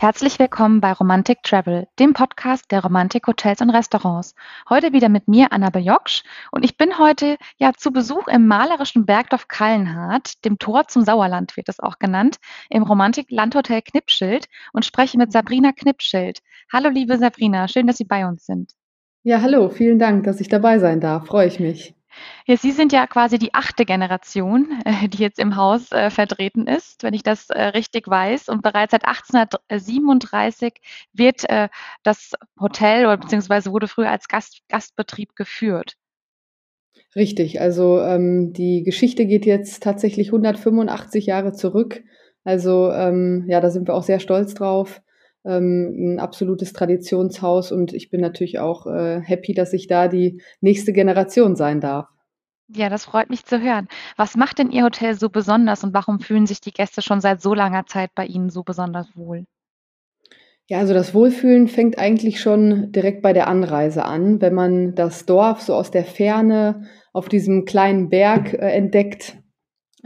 Herzlich 0.00 0.38
willkommen 0.38 0.80
bei 0.80 0.92
Romantic 0.92 1.42
Travel, 1.42 1.86
dem 1.98 2.14
Podcast 2.14 2.70
der 2.70 2.82
Romantik-Hotels 2.82 3.60
und 3.60 3.68
Restaurants. 3.68 4.34
Heute 4.70 4.94
wieder 4.94 5.10
mit 5.10 5.28
mir, 5.28 5.52
Annabel 5.52 5.82
Joksch. 5.82 6.22
Und 6.52 6.64
ich 6.64 6.78
bin 6.78 6.96
heute 6.98 7.36
ja 7.58 7.72
zu 7.76 7.92
Besuch 7.92 8.26
im 8.28 8.46
malerischen 8.46 9.04
Bergdorf 9.04 9.46
Kallenhardt, 9.48 10.42
dem 10.46 10.58
Tor 10.58 10.88
zum 10.88 11.04
Sauerland 11.04 11.54
wird 11.58 11.68
es 11.68 11.80
auch 11.80 11.98
genannt, 11.98 12.38
im 12.70 12.82
Romantik-Landhotel 12.82 13.82
Knipschild 13.82 14.46
und 14.72 14.86
spreche 14.86 15.18
mit 15.18 15.32
Sabrina 15.32 15.72
Knipschild. 15.72 16.38
Hallo, 16.72 16.88
liebe 16.88 17.18
Sabrina, 17.18 17.68
schön, 17.68 17.86
dass 17.86 17.98
Sie 17.98 18.04
bei 18.04 18.26
uns 18.26 18.46
sind. 18.46 18.72
Ja, 19.22 19.42
hallo, 19.42 19.68
vielen 19.68 19.98
Dank, 19.98 20.24
dass 20.24 20.40
ich 20.40 20.48
dabei 20.48 20.78
sein 20.78 21.00
darf. 21.00 21.26
Freue 21.26 21.46
ich 21.46 21.60
mich. 21.60 21.94
Ja, 22.46 22.56
Sie 22.56 22.72
sind 22.72 22.92
ja 22.92 23.06
quasi 23.06 23.38
die 23.38 23.54
achte 23.54 23.84
Generation, 23.84 24.80
äh, 24.84 25.08
die 25.08 25.18
jetzt 25.22 25.38
im 25.38 25.56
Haus 25.56 25.92
äh, 25.92 26.10
vertreten 26.10 26.66
ist, 26.66 27.02
wenn 27.02 27.14
ich 27.14 27.22
das 27.22 27.50
äh, 27.50 27.62
richtig 27.62 28.08
weiß. 28.08 28.48
Und 28.48 28.62
bereits 28.62 28.92
seit 28.92 29.04
1837 29.04 30.74
wird 31.12 31.48
äh, 31.48 31.68
das 32.02 32.32
Hotel 32.58 33.06
oder 33.06 33.16
beziehungsweise 33.16 33.72
wurde 33.72 33.88
früher 33.88 34.10
als 34.10 34.28
Gast, 34.28 34.60
Gastbetrieb 34.68 35.36
geführt. 35.36 35.96
Richtig, 37.16 37.60
also 37.60 38.00
ähm, 38.00 38.52
die 38.52 38.84
Geschichte 38.84 39.26
geht 39.26 39.44
jetzt 39.44 39.82
tatsächlich 39.82 40.28
185 40.28 41.26
Jahre 41.26 41.52
zurück. 41.52 42.04
Also 42.44 42.90
ähm, 42.92 43.44
ja, 43.48 43.60
da 43.60 43.70
sind 43.70 43.88
wir 43.88 43.94
auch 43.94 44.04
sehr 44.04 44.20
stolz 44.20 44.54
drauf. 44.54 45.02
Ähm, 45.44 46.14
ein 46.16 46.18
absolutes 46.18 46.72
Traditionshaus 46.72 47.72
und 47.72 47.92
ich 47.92 48.10
bin 48.10 48.20
natürlich 48.20 48.58
auch 48.58 48.86
äh, 48.86 49.20
happy, 49.20 49.54
dass 49.54 49.72
ich 49.72 49.86
da 49.86 50.08
die 50.08 50.42
nächste 50.60 50.92
Generation 50.92 51.56
sein 51.56 51.80
darf. 51.80 52.08
Ja, 52.72 52.88
das 52.88 53.04
freut 53.04 53.30
mich 53.30 53.44
zu 53.44 53.60
hören. 53.60 53.88
Was 54.16 54.36
macht 54.36 54.58
denn 54.58 54.70
Ihr 54.70 54.84
Hotel 54.84 55.14
so 55.14 55.28
besonders 55.28 55.82
und 55.82 55.92
warum 55.92 56.20
fühlen 56.20 56.46
sich 56.46 56.60
die 56.60 56.72
Gäste 56.72 57.02
schon 57.02 57.20
seit 57.20 57.40
so 57.40 57.52
langer 57.52 57.86
Zeit 57.86 58.10
bei 58.14 58.26
Ihnen 58.26 58.48
so 58.48 58.62
besonders 58.62 59.08
wohl? 59.16 59.44
Ja, 60.70 60.78
also 60.78 60.94
das 60.94 61.14
Wohlfühlen 61.14 61.66
fängt 61.66 61.98
eigentlich 61.98 62.40
schon 62.40 62.92
direkt 62.92 63.22
bei 63.22 63.32
der 63.32 63.48
Anreise 63.48 64.04
an, 64.04 64.40
wenn 64.40 64.54
man 64.54 64.94
das 64.94 65.26
Dorf 65.26 65.62
so 65.62 65.74
aus 65.74 65.90
der 65.90 66.04
Ferne 66.04 66.84
auf 67.12 67.28
diesem 67.28 67.64
kleinen 67.64 68.08
Berg 68.08 68.54
äh, 68.54 68.70
entdeckt. 68.70 69.36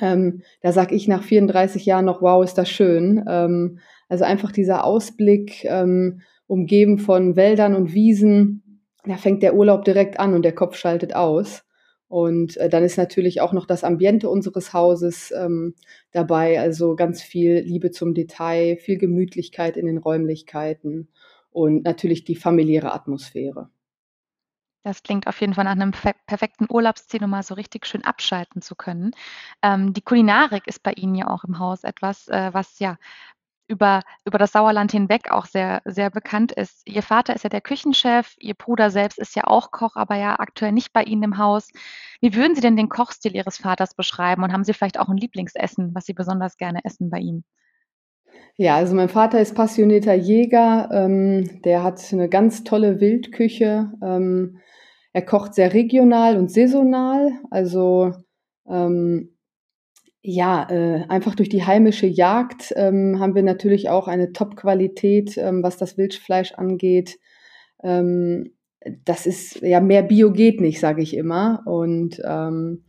Ähm, 0.01 0.41
da 0.63 0.73
sag 0.73 0.91
ich 0.91 1.07
nach 1.07 1.23
34 1.23 1.85
Jahren 1.85 2.07
noch, 2.07 2.23
wow, 2.23 2.43
ist 2.43 2.55
das 2.55 2.71
schön. 2.71 3.23
Ähm, 3.29 3.79
also 4.09 4.25
einfach 4.25 4.53
dieser 4.53 4.85
Ausblick, 4.85 5.65
ähm, 5.65 6.21
umgeben 6.47 6.99
von 6.99 7.37
Wäldern 7.37 7.75
und 7.75 7.95
Wiesen, 7.95 8.83
da 9.05 9.17
fängt 9.17 9.43
der 9.43 9.55
Urlaub 9.55 9.85
direkt 9.85 10.19
an 10.19 10.35
und 10.35 10.43
der 10.43 10.55
Kopf 10.55 10.77
schaltet 10.77 11.15
aus. 11.15 11.65
Und 12.09 12.57
äh, 12.59 12.69
dann 12.69 12.85
ist 12.85 12.97
natürlich 12.97 13.41
auch 13.41 13.53
noch 13.53 13.67
das 13.67 13.83
Ambiente 13.83 14.29
unseres 14.29 14.73
Hauses 14.73 15.33
ähm, 15.33 15.75
dabei, 16.13 16.61
also 16.61 16.97
ganz 16.97 17.23
viel 17.23 17.59
Liebe 17.61 17.91
zum 17.91 18.15
Detail, 18.15 18.77
viel 18.77 18.99
Gemütlichkeit 18.99 19.77
in 19.77 19.87
den 19.87 19.99
Räumlichkeiten 19.99 21.09
und 21.51 21.83
natürlich 21.85 22.25
die 22.25 22.37
familiäre 22.37 22.93
Atmosphäre. 22.93 23.71
Das 24.85 25.03
klingt 25.03 25.27
auf 25.27 25.41
jeden 25.41 25.55
Fall 25.55 25.65
nach 25.65 25.73
einem 25.73 25.93
perfekten 26.27 26.67
Urlaubsziel, 26.69 27.25
um 27.25 27.31
mal 27.31 27.43
so 27.43 27.55
richtig 27.55 27.87
schön 27.87 28.05
abschalten 28.05 28.61
zu 28.61 28.75
können. 28.75 29.13
Ähm, 29.63 29.95
die 29.95 30.03
Kulinarik 30.03 30.67
ist 30.67 30.83
bei 30.83 30.93
Ihnen 30.93 31.15
ja 31.15 31.29
auch 31.29 31.43
im 31.45 31.59
Haus 31.59 31.85
etwas, 31.85 32.29
äh, 32.29 32.51
was 32.53 32.79
ja 32.81 32.99
über, 33.67 34.03
über 34.25 34.39
das 34.39 34.53
Sauerland 34.53 34.93
hinweg 34.93 35.31
auch 35.31 35.47
sehr, 35.47 35.81
sehr 35.85 36.11
bekannt 36.11 36.53
ist. 36.53 36.83
Ihr 36.87 37.03
Vater 37.03 37.35
ist 37.35 37.45
ja 37.45 37.51
der 37.51 37.61
Küchenchef, 37.61 38.35
Ihr 38.39 38.55
Bruder 38.55 38.91
selbst 38.91 39.19
ist 39.19 39.35
ja 39.37 39.45
auch 39.47 39.71
Koch, 39.71 39.97
aber 39.97 40.17
ja 40.17 40.39
aktuell 40.39 40.73
nicht 40.73 40.93
bei 40.93 41.03
Ihnen 41.03 41.23
im 41.23 41.39
Haus. 41.39 41.71
Wie 42.21 42.35
würden 42.35 42.55
Sie 42.55 42.61
denn 42.61 42.77
den 42.77 42.89
Kochstil 42.89 43.35
Ihres 43.35 43.57
Vaters 43.57 43.95
beschreiben 43.95 44.43
und 44.43 44.53
haben 44.53 44.65
Sie 44.65 44.75
vielleicht 44.75 44.99
auch 44.99 45.09
ein 45.09 45.17
Lieblingsessen, 45.17 45.95
was 45.95 46.07
Sie 46.07 46.15
besonders 46.15 46.57
gerne 46.57 46.81
essen 46.85 47.11
bei 47.11 47.19
ihm? 47.19 47.45
Ja, 48.57 48.77
also 48.77 48.95
mein 48.95 49.09
Vater 49.09 49.41
ist 49.41 49.55
passionierter 49.55 50.15
Jäger, 50.15 50.89
ähm, 50.93 51.61
der 51.63 51.83
hat 51.83 52.01
eine 52.13 52.29
ganz 52.29 52.63
tolle 52.63 53.01
Wildküche. 53.01 53.93
Ähm, 54.03 54.59
er 55.13 55.23
kocht 55.23 55.55
sehr 55.55 55.73
regional 55.75 56.37
und 56.37 56.51
saisonal, 56.51 57.33
also 57.51 58.13
ähm, 58.69 59.34
ja, 60.27 60.67
äh, 60.71 61.05
einfach 61.09 61.35
durch 61.35 61.51
die 61.51 61.65
heimische 61.67 62.07
Jagd 62.07 62.73
ähm, 62.77 63.21
haben 63.21 63.35
wir 63.35 63.43
natürlich 63.43 63.91
auch 63.91 64.09
eine 64.09 64.33
Top-Qualität, 64.33 65.37
ähm, 65.37 65.63
was 65.63 65.77
das 65.77 65.99
Wildfleisch 65.99 66.53
angeht. 66.53 67.19
Ähm, 67.83 68.55
das 69.05 69.27
ist 69.27 69.61
ja 69.61 69.81
mehr 69.81 70.03
Bio 70.03 70.33
geht 70.33 70.63
nicht, 70.63 70.81
sage 70.81 71.03
ich 71.03 71.15
immer. 71.15 71.63
Und 71.67 72.23
ähm, 72.25 72.85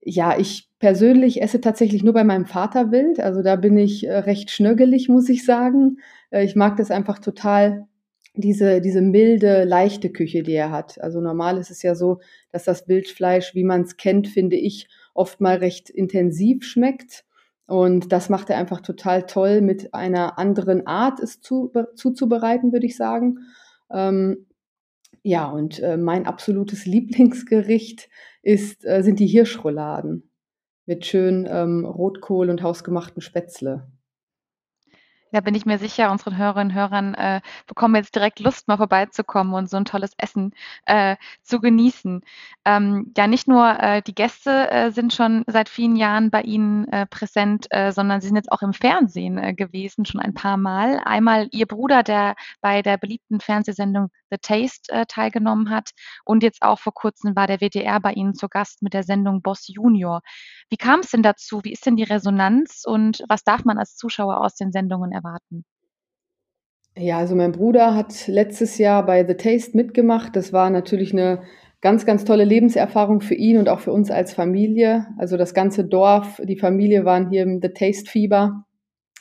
ja, 0.00 0.38
ich 0.38 0.70
persönlich 0.78 1.42
esse 1.42 1.60
tatsächlich 1.60 2.04
nur 2.04 2.14
bei 2.14 2.22
meinem 2.22 2.46
Vater 2.46 2.92
Wild. 2.92 3.18
Also 3.18 3.42
da 3.42 3.56
bin 3.56 3.76
ich 3.76 4.06
äh, 4.06 4.18
recht 4.18 4.52
schnöggelig, 4.52 5.08
muss 5.08 5.28
ich 5.28 5.44
sagen. 5.44 5.96
Äh, 6.30 6.44
ich 6.44 6.54
mag 6.54 6.76
das 6.76 6.92
einfach 6.92 7.18
total, 7.18 7.88
diese, 8.34 8.80
diese 8.80 9.00
milde, 9.00 9.64
leichte 9.64 10.10
Küche, 10.10 10.44
die 10.44 10.54
er 10.54 10.70
hat. 10.70 11.00
Also 11.00 11.20
normal 11.20 11.58
ist 11.58 11.72
es 11.72 11.82
ja 11.82 11.96
so, 11.96 12.20
dass 12.52 12.62
das 12.62 12.86
Wildfleisch, 12.86 13.56
wie 13.56 13.64
man 13.64 13.82
es 13.82 13.96
kennt, 13.96 14.28
finde 14.28 14.54
ich, 14.54 14.86
oft 15.14 15.40
mal 15.40 15.56
recht 15.56 15.88
intensiv 15.90 16.64
schmeckt. 16.64 17.24
Und 17.66 18.12
das 18.12 18.28
macht 18.28 18.50
er 18.50 18.58
einfach 18.58 18.82
total 18.82 19.24
toll, 19.24 19.62
mit 19.62 19.94
einer 19.94 20.38
anderen 20.38 20.86
Art 20.86 21.20
es 21.20 21.40
zu, 21.40 21.72
zuzubereiten, 21.94 22.72
würde 22.72 22.86
ich 22.86 22.96
sagen. 22.96 23.38
Ähm, 23.90 24.46
ja, 25.22 25.48
und 25.48 25.80
äh, 25.80 25.96
mein 25.96 26.26
absolutes 26.26 26.84
Lieblingsgericht 26.86 28.10
ist, 28.42 28.84
äh, 28.84 29.02
sind 29.02 29.18
die 29.20 29.26
Hirschrouladen 29.26 30.30
mit 30.86 31.06
schön 31.06 31.48
ähm, 31.50 31.86
Rotkohl 31.86 32.50
und 32.50 32.62
hausgemachten 32.62 33.22
Spätzle. 33.22 33.90
Da 35.34 35.40
bin 35.40 35.56
ich 35.56 35.66
mir 35.66 35.78
sicher, 35.80 36.12
unseren 36.12 36.36
Hörerinnen 36.36 36.70
und 36.70 36.74
Hörern 36.76 37.14
äh, 37.14 37.40
bekommen 37.66 37.96
jetzt 37.96 38.14
direkt 38.14 38.38
Lust, 38.38 38.68
mal 38.68 38.76
vorbeizukommen 38.76 39.52
und 39.52 39.68
so 39.68 39.76
ein 39.76 39.84
tolles 39.84 40.12
Essen 40.16 40.54
äh, 40.86 41.16
zu 41.42 41.58
genießen. 41.58 42.22
Ähm, 42.64 43.12
ja, 43.16 43.26
nicht 43.26 43.48
nur 43.48 43.68
äh, 43.80 44.00
die 44.00 44.14
Gäste 44.14 44.70
äh, 44.70 44.92
sind 44.92 45.12
schon 45.12 45.42
seit 45.48 45.68
vielen 45.68 45.96
Jahren 45.96 46.30
bei 46.30 46.42
Ihnen 46.42 46.86
äh, 46.86 47.06
präsent, 47.06 47.66
äh, 47.70 47.90
sondern 47.90 48.20
Sie 48.20 48.28
sind 48.28 48.36
jetzt 48.36 48.52
auch 48.52 48.62
im 48.62 48.74
Fernsehen 48.74 49.56
gewesen, 49.56 50.04
schon 50.04 50.20
ein 50.20 50.34
paar 50.34 50.56
Mal. 50.56 51.00
Einmal 51.04 51.48
Ihr 51.50 51.66
Bruder, 51.66 52.04
der 52.04 52.36
bei 52.60 52.82
der 52.82 52.96
beliebten 52.96 53.40
Fernsehsendung 53.40 54.10
The 54.30 54.38
Taste 54.40 55.04
teilgenommen 55.08 55.70
hat 55.70 55.90
und 56.24 56.42
jetzt 56.44 56.62
auch 56.62 56.78
vor 56.78 56.94
kurzem 56.94 57.34
war 57.34 57.46
der 57.48 57.60
WDR 57.60 57.98
bei 58.00 58.12
Ihnen 58.12 58.34
zu 58.34 58.48
Gast 58.48 58.82
mit 58.82 58.94
der 58.94 59.02
Sendung 59.02 59.42
Boss 59.42 59.66
Junior. 59.66 60.22
Wie 60.70 60.76
kam 60.76 61.00
es 61.00 61.10
denn 61.10 61.22
dazu? 61.22 61.62
Wie 61.64 61.72
ist 61.72 61.86
denn 61.86 61.96
die 61.96 62.04
Resonanz 62.04 62.82
und 62.84 63.22
was 63.28 63.44
darf 63.44 63.64
man 63.64 63.78
als 63.78 63.96
Zuschauer 63.96 64.40
aus 64.40 64.54
den 64.54 64.72
Sendungen 64.72 65.12
erwarten? 65.12 65.23
Ja, 66.96 67.18
also 67.18 67.34
mein 67.34 67.52
Bruder 67.52 67.96
hat 67.96 68.28
letztes 68.28 68.78
Jahr 68.78 69.04
bei 69.04 69.26
The 69.26 69.34
Taste 69.34 69.76
mitgemacht. 69.76 70.36
Das 70.36 70.52
war 70.52 70.70
natürlich 70.70 71.12
eine 71.12 71.42
ganz, 71.80 72.06
ganz 72.06 72.24
tolle 72.24 72.44
Lebenserfahrung 72.44 73.20
für 73.20 73.34
ihn 73.34 73.58
und 73.58 73.68
auch 73.68 73.80
für 73.80 73.92
uns 73.92 74.10
als 74.10 74.32
Familie. 74.32 75.06
Also 75.18 75.36
das 75.36 75.54
ganze 75.54 75.84
Dorf, 75.84 76.40
die 76.44 76.56
Familie 76.56 77.04
waren 77.04 77.30
hier 77.30 77.42
im 77.42 77.60
The 77.60 77.70
Taste 77.70 78.08
Fieber. 78.08 78.64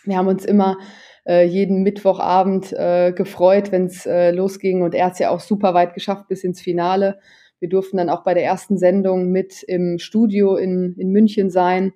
Wir 0.05 0.17
haben 0.17 0.27
uns 0.27 0.45
immer 0.45 0.77
äh, 1.25 1.45
jeden 1.45 1.81
Mittwochabend 1.81 2.73
äh, 2.73 3.11
gefreut, 3.11 3.71
wenn 3.71 3.85
es 3.85 4.05
äh, 4.05 4.31
losging. 4.31 4.83
Und 4.83 4.93
er 4.93 5.07
hat 5.07 5.13
es 5.13 5.19
ja 5.19 5.29
auch 5.31 5.39
super 5.39 5.73
weit 5.73 5.93
geschafft 5.93 6.27
bis 6.27 6.43
ins 6.43 6.61
Finale. 6.61 7.19
Wir 7.59 7.69
durften 7.69 7.97
dann 7.97 8.09
auch 8.09 8.23
bei 8.23 8.33
der 8.33 8.43
ersten 8.43 8.77
Sendung 8.77 9.31
mit 9.31 9.63
im 9.63 9.97
Studio 9.97 10.55
in, 10.55 10.95
in 10.97 11.11
München 11.11 11.49
sein. 11.49 11.93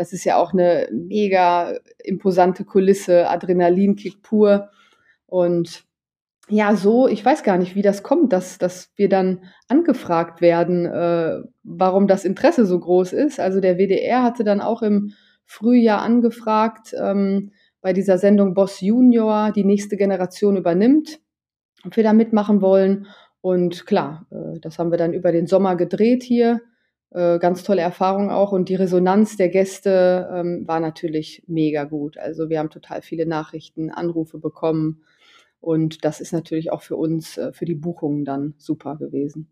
Das 0.00 0.14
ist 0.14 0.24
ja 0.24 0.38
auch 0.38 0.54
eine 0.54 0.88
mega 0.90 1.74
imposante 2.02 2.64
Kulisse, 2.64 3.28
Adrenalinkick 3.28 4.22
pur. 4.22 4.70
Und 5.26 5.84
ja, 6.48 6.74
so, 6.74 7.06
ich 7.06 7.22
weiß 7.22 7.42
gar 7.42 7.58
nicht, 7.58 7.74
wie 7.74 7.82
das 7.82 8.02
kommt, 8.02 8.32
dass, 8.32 8.56
dass 8.56 8.90
wir 8.96 9.10
dann 9.10 9.44
angefragt 9.68 10.40
werden, 10.40 10.86
äh, 10.86 11.42
warum 11.64 12.08
das 12.08 12.24
Interesse 12.24 12.64
so 12.64 12.80
groß 12.80 13.12
ist. 13.12 13.40
Also 13.40 13.60
der 13.60 13.76
WDR 13.76 14.22
hatte 14.22 14.42
dann 14.42 14.62
auch 14.62 14.80
im 14.80 15.12
Frühjahr 15.44 16.00
angefragt, 16.00 16.94
ähm, 16.98 17.52
bei 17.82 17.92
dieser 17.92 18.16
Sendung 18.16 18.54
Boss 18.54 18.80
Junior 18.80 19.52
die 19.52 19.64
nächste 19.64 19.98
Generation 19.98 20.56
übernimmt, 20.56 21.20
ob 21.84 21.94
wir 21.94 22.04
da 22.04 22.14
mitmachen 22.14 22.62
wollen. 22.62 23.06
Und 23.42 23.84
klar, 23.84 24.26
äh, 24.30 24.60
das 24.60 24.78
haben 24.78 24.92
wir 24.92 24.98
dann 24.98 25.12
über 25.12 25.30
den 25.30 25.46
Sommer 25.46 25.76
gedreht 25.76 26.22
hier. 26.22 26.62
Äh, 27.10 27.38
ganz 27.40 27.64
tolle 27.64 27.82
Erfahrung 27.82 28.30
auch. 28.30 28.52
Und 28.52 28.68
die 28.68 28.76
Resonanz 28.76 29.36
der 29.36 29.48
Gäste 29.48 30.30
ähm, 30.32 30.66
war 30.66 30.80
natürlich 30.80 31.42
mega 31.46 31.84
gut. 31.84 32.16
Also 32.18 32.48
wir 32.48 32.58
haben 32.58 32.70
total 32.70 33.02
viele 33.02 33.26
Nachrichten, 33.26 33.90
Anrufe 33.90 34.38
bekommen. 34.38 35.04
Und 35.60 36.04
das 36.04 36.20
ist 36.20 36.32
natürlich 36.32 36.70
auch 36.72 36.82
für 36.82 36.96
uns, 36.96 37.36
äh, 37.36 37.52
für 37.52 37.64
die 37.64 37.74
Buchungen 37.74 38.24
dann 38.24 38.54
super 38.58 38.96
gewesen. 38.96 39.50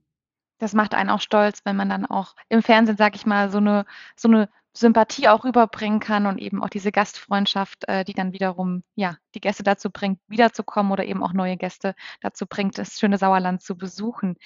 Das 0.59 0.73
macht 0.73 0.95
einen 0.95 1.11
auch 1.11 1.21
stolz, 1.21 1.61
wenn 1.65 1.77
man 1.77 1.89
dann 1.89 2.07
auch 2.07 2.35
im 2.49 2.63
Fernsehen, 2.63 2.97
sag 2.97 3.15
ich 3.15 3.27
mal, 3.27 3.51
so 3.51 3.59
eine, 3.59 3.85
so 4.17 4.29
eine 4.29 4.49
Sympathie 4.73 5.29
auch 5.29 5.45
rüberbringen 5.45 6.01
kann 6.01 6.27
und 6.27 6.39
eben 6.39 6.63
auch 6.63 6.69
diese 6.69 6.93
Gastfreundschaft, 6.93 7.89
äh, 7.89 8.05
die 8.05 8.15
dann 8.15 8.33
wiederum, 8.33 8.85
ja, 8.95 9.17
die 9.35 9.41
Gäste 9.41 9.63
dazu 9.65 9.91
bringt, 9.91 10.21
wiederzukommen 10.29 10.93
oder 10.93 11.05
eben 11.05 11.23
auch 11.23 11.33
neue 11.33 11.57
Gäste 11.57 11.95
dazu 12.21 12.47
bringt, 12.47 12.79
das 12.79 12.99
schöne 12.99 13.19
Sauerland 13.19 13.63
zu 13.63 13.77
besuchen. 13.77 14.37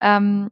Ähm, 0.00 0.50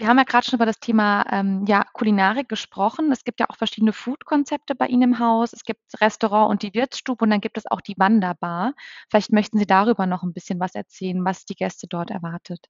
Wir 0.00 0.08
haben 0.08 0.18
ja 0.18 0.24
grad 0.24 0.44
schon 0.44 0.56
über 0.56 0.66
das 0.66 0.80
Thema, 0.80 1.24
ähm, 1.30 1.64
ja, 1.68 1.84
Kulinarik 1.92 2.48
gesprochen. 2.48 3.12
Es 3.12 3.22
gibt 3.22 3.38
ja 3.38 3.46
auch 3.48 3.56
verschiedene 3.56 3.92
Food-Konzepte 3.92 4.74
bei 4.74 4.86
Ihnen 4.88 5.02
im 5.02 5.18
Haus. 5.20 5.52
Es 5.52 5.62
gibt 5.62 5.80
Restaurant 6.00 6.50
und 6.50 6.62
die 6.62 6.74
Wirtsstube 6.74 7.24
und 7.24 7.30
dann 7.30 7.40
gibt 7.40 7.56
es 7.58 7.70
auch 7.70 7.80
die 7.80 7.94
Wanderbar. 7.96 8.74
Vielleicht 9.08 9.30
möchten 9.32 9.56
Sie 9.58 9.66
darüber 9.66 10.06
noch 10.06 10.24
'n 10.24 10.32
bisschen 10.32 10.58
was 10.58 10.74
erzählen, 10.74 11.24
was 11.24 11.44
die 11.44 11.54
Gäste 11.54 11.86
dort 11.86 12.10
erwartet. 12.10 12.66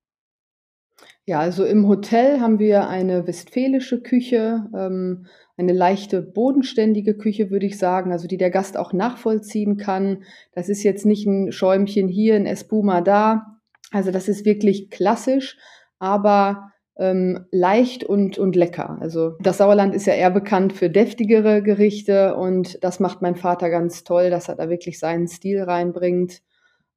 Ja, 1.29 1.39
also 1.41 1.65
im 1.65 1.89
Hotel 1.89 2.41
haben 2.41 2.59
wir 2.59 2.87
eine 2.87 3.27
westfälische 3.27 4.03
Küche, 4.03 4.67
ähm, 4.77 5.25
eine 5.57 5.73
leichte 5.73 6.21
bodenständige 6.21 7.17
Küche, 7.17 7.51
würde 7.51 7.65
ich 7.65 7.79
sagen, 7.79 8.13
also 8.13 8.29
die 8.29 8.37
der 8.37 8.51
Gast 8.51 8.77
auch 8.77 8.93
nachvollziehen 8.93 9.79
kann. 9.79 10.25
Das 10.53 10.69
ist 10.69 10.83
jetzt 10.83 11.07
nicht 11.07 11.27
'n 11.27 11.51
Schäumchen 11.51 12.09
hier, 12.09 12.37
'n 12.37 12.45
Espuma 12.45 13.01
da. 13.01 13.57
Also, 13.91 14.11
das 14.11 14.29
ist 14.29 14.45
wirklich 14.45 14.91
klassisch, 14.91 15.57
aber, 15.99 16.73
ähm, 16.97 17.47
leicht 17.51 18.05
und 18.05 18.39
und 18.39 18.57
lecker. 18.57 18.99
Also, 19.01 19.37
das 19.41 19.59
Sauerland 19.59 19.95
ist 19.95 20.07
ja 20.07 20.15
eher 20.15 20.31
bekannt 20.31 20.73
für 20.73 20.91
deftigere 20.91 21.63
Gerichte 21.63 22.37
und 22.37 22.83
das 22.85 23.01
macht 23.01 23.23
mein 23.23 23.37
Vater 23.37 23.71
ganz 23.71 24.05
toll, 24.05 24.31
dass 24.31 24.49
er 24.49 24.57
da 24.57 24.69
wirklich 24.69 24.99
seinen 24.99 25.27
Stil 25.27 25.63
reinbringt. 25.63 26.43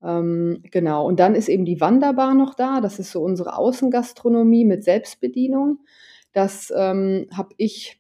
Ähm, 0.03 0.61
genau. 0.71 1.05
Und 1.07 1.19
dann 1.19 1.33
ist 1.35 1.49
eben 1.49 1.65
die 1.65 1.81
Wanderbar 1.81 2.35
noch 2.35 2.53
da. 2.53 2.81
Das 2.81 2.99
ist 2.99 3.11
so 3.11 3.21
unsere 3.21 3.57
Außengastronomie 3.57 4.65
mit 4.65 4.83
Selbstbedienung. 4.83 5.79
Das, 6.33 6.71
ähm, 6.75 7.27
habe 7.35 7.49
ich 7.57 7.99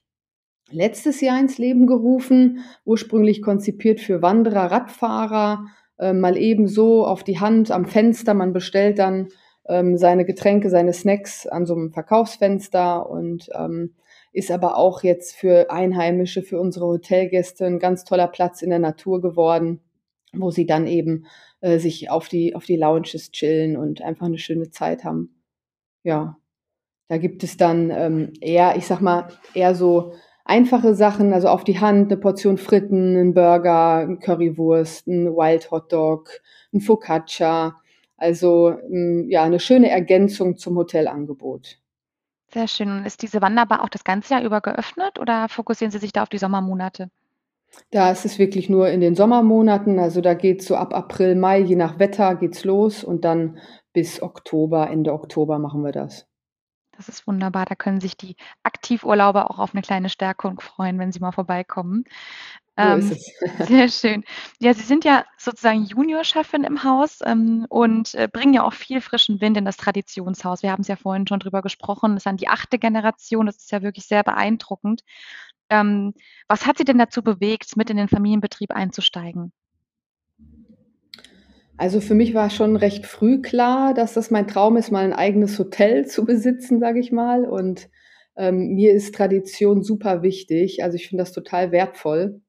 letztes 0.69 1.21
Jahr 1.21 1.39
ins 1.39 1.57
Leben 1.57 1.87
gerufen, 1.87 2.59
ursprünglich 2.85 3.41
konzipiert 3.41 3.99
für 3.99 4.21
Wanderer, 4.21 4.71
Radfahrer, 4.71 5.65
ähm, 5.99 6.19
mal 6.19 6.37
eben 6.37 6.67
so 6.67 7.05
auf 7.05 7.23
die 7.23 7.39
Hand 7.39 7.71
am 7.71 7.85
Fenster. 7.85 8.33
Man 8.33 8.53
bestellt 8.53 8.99
dann, 8.99 9.29
ähm, 9.69 9.97
seine 9.97 10.25
Getränke, 10.25 10.69
seine 10.69 10.93
Snacks 10.93 11.47
an 11.47 11.65
so 11.65 11.75
'nem 11.75 11.91
Verkaufsfenster 11.93 13.09
und, 13.09 13.49
ähm, 13.55 13.95
ist 14.33 14.51
aber 14.51 14.77
auch 14.77 15.03
jetzt 15.03 15.35
für 15.35 15.71
Einheimische, 15.71 16.43
für 16.43 16.59
unsere 16.59 16.85
Hotelgäste 16.87 17.65
'n 17.65 17.79
ganz 17.79 18.03
toller 18.05 18.27
Platz 18.27 18.61
in 18.61 18.69
der 18.71 18.79
Natur 18.79 19.21
geworden, 19.21 19.81
wo 20.33 20.51
sie 20.51 20.65
dann 20.67 20.87
eben, 20.87 21.25
äh, 21.61 21.79
sich 21.79 22.09
auf 22.11 22.27
die 22.29 22.55
auf 22.55 22.65
die 22.65 22.77
Lounges 22.77 23.31
chillen 23.31 23.77
und 23.77 24.01
einfach 24.01 24.27
'ne 24.29 24.37
schöne 24.39 24.69
Zeit 24.71 25.03
haben. 25.05 25.35
Ja, 26.03 26.37
da 27.09 27.17
gibt 27.19 27.43
es 27.43 27.57
dann, 27.57 27.91
ähm, 27.91 28.33
eher 28.41 28.75
ich 28.77 28.87
sage 28.87 29.03
mal, 29.05 29.29
eher 29.55 29.75
so 29.75 30.13
einfache 30.45 30.95
Sachen, 30.95 31.33
also 31.33 31.49
auf 31.49 31.63
die 31.65 31.79
Hand 31.81 32.11
'ne 32.11 32.17
Portion 32.17 32.57
Fritten, 32.59 33.13
'nen 33.15 33.33
Burger, 33.35 34.03
'n 34.03 34.19
Currywurst, 34.19 35.07
'n 35.07 35.35
Wild 35.35 35.71
Hotdog, 35.71 36.29
'n 36.73 36.81
Focaccia. 36.81 37.75
Also, 38.19 38.71
hm, 38.89 39.29
ja, 39.29 39.47
'ne 39.47 39.59
schöne 39.59 39.89
Ergänzung 39.91 40.57
zum 40.57 40.75
Hotelangebot. 40.77 41.77
Sehr 42.53 42.67
schön. 42.69 42.89
Und 42.89 43.05
ist 43.05 43.21
diese 43.23 43.41
Wanderbar 43.41 43.83
auch 43.83 43.89
das 43.89 44.05
ganze 44.05 44.33
Jahr 44.33 44.41
über 44.43 44.61
geöffnet 44.61 45.19
oder 45.19 45.49
fokussieren 45.49 45.91
Sie 45.91 45.97
sich 45.99 46.13
da 46.13 46.23
auf 46.23 46.29
die 46.29 46.37
Sommermonate? 46.37 47.09
Da 47.93 48.11
ist 48.11 48.25
es 48.25 48.37
wirklich 48.37 48.67
nur 48.69 48.89
in 48.89 48.99
den 48.99 49.15
Sommermonaten, 49.15 49.97
also 49.99 50.19
da 50.19 50.33
geht's 50.33 50.65
so 50.65 50.75
ab 50.75 50.93
April, 50.93 51.35
Mai, 51.35 51.59
je 51.61 51.77
nach 51.77 51.99
Wetter 51.99 52.35
geht's 52.35 52.65
los 52.65 53.01
und 53.03 53.23
dann 53.23 53.59
bis 53.93 54.21
Oktober 54.21 54.89
Ende 54.89 55.13
Oktober 55.13 55.57
machen 55.57 55.83
wir 55.85 55.93
das. 55.93 56.25
Das 56.95 57.09
ist 57.09 57.27
wunderbar. 57.27 57.65
Da 57.65 57.75
können 57.75 57.99
sich 58.01 58.17
die 58.17 58.35
Aktivurlauber 58.63 59.51
auch 59.51 59.59
auf 59.59 59.73
'ne 59.73 59.81
kleine 59.81 60.09
Stärkung 60.09 60.59
freuen, 60.59 60.97
wenn 60.99 61.11
sie 61.11 61.19
mal 61.19 61.31
vorbeikommen. 61.31 62.05
Ähm, 62.77 63.11
es. 63.11 63.31
sehr 63.67 63.89
schön. 63.89 64.23
Ja, 64.59 64.73
Sie 64.73 64.83
sind 64.83 65.03
ja 65.03 65.25
sozusagen 65.37 65.83
Juniorchefin 65.85 66.63
im 66.63 66.83
Haus, 66.83 67.19
ähm, 67.25 67.65
und, 67.69 68.13
äh, 68.15 68.27
bringen 68.31 68.53
ja 68.53 68.63
auch 68.63 68.73
viel 68.73 69.01
frischen 69.01 69.41
Wind 69.41 69.57
in 69.57 69.65
das 69.65 69.77
Traditionshaus. 69.77 70.61
Wir 70.63 70.71
haben's 70.71 70.87
ja 70.87 70.95
vorhin 70.95 71.25
schon 71.27 71.39
drüber 71.39 71.61
gesprochen. 71.63 72.11
Das 72.13 72.21
ist 72.21 72.25
dann 72.27 72.37
die 72.37 72.49
8. 72.49 72.77
Generation. 72.77 73.47
Das 73.47 73.57
ist 73.57 73.71
ja 73.71 73.81
wirklich 73.81 74.05
sehr 74.05 74.23
beeindruckend. 74.23 75.01
Ähm, 75.69 76.13
was 76.47 76.65
hat 76.67 76.77
Sie 76.77 76.85
denn 76.85 76.97
dazu 76.99 77.23
bewegt, 77.23 77.75
mit 77.77 77.89
in 77.89 77.97
den 77.97 78.07
Familienbetrieb 78.07 78.71
einzusteigen? 78.71 79.51
Also, 81.79 82.01
für 82.01 82.15
mich 82.15 82.33
war 82.33 82.49
schon 82.49 82.75
recht 82.75 83.05
früh 83.05 83.39
klar, 83.41 83.93
dass 83.93 84.13
das 84.13 84.31
mein 84.31 84.47
Traum 84.47 84.77
ist, 84.77 84.91
mal 84.91 85.05
'n 85.05 85.13
eigenes 85.13 85.59
Hotel 85.59 86.07
zu 86.07 86.25
besitzen, 86.25 86.79
sage 86.79 86.99
ich 86.99 87.11
mal. 87.11 87.45
Und, 87.45 87.89
ähm, 88.35 88.73
mir 88.73 88.93
ist 88.93 89.13
Tradition 89.13 89.83
super 89.83 90.23
wichtig. 90.23 90.83
Also, 90.83 90.95
ich 90.95 91.07
finde 91.07 91.21
das 91.23 91.33
total 91.33 91.71
wertvoll 91.71 92.41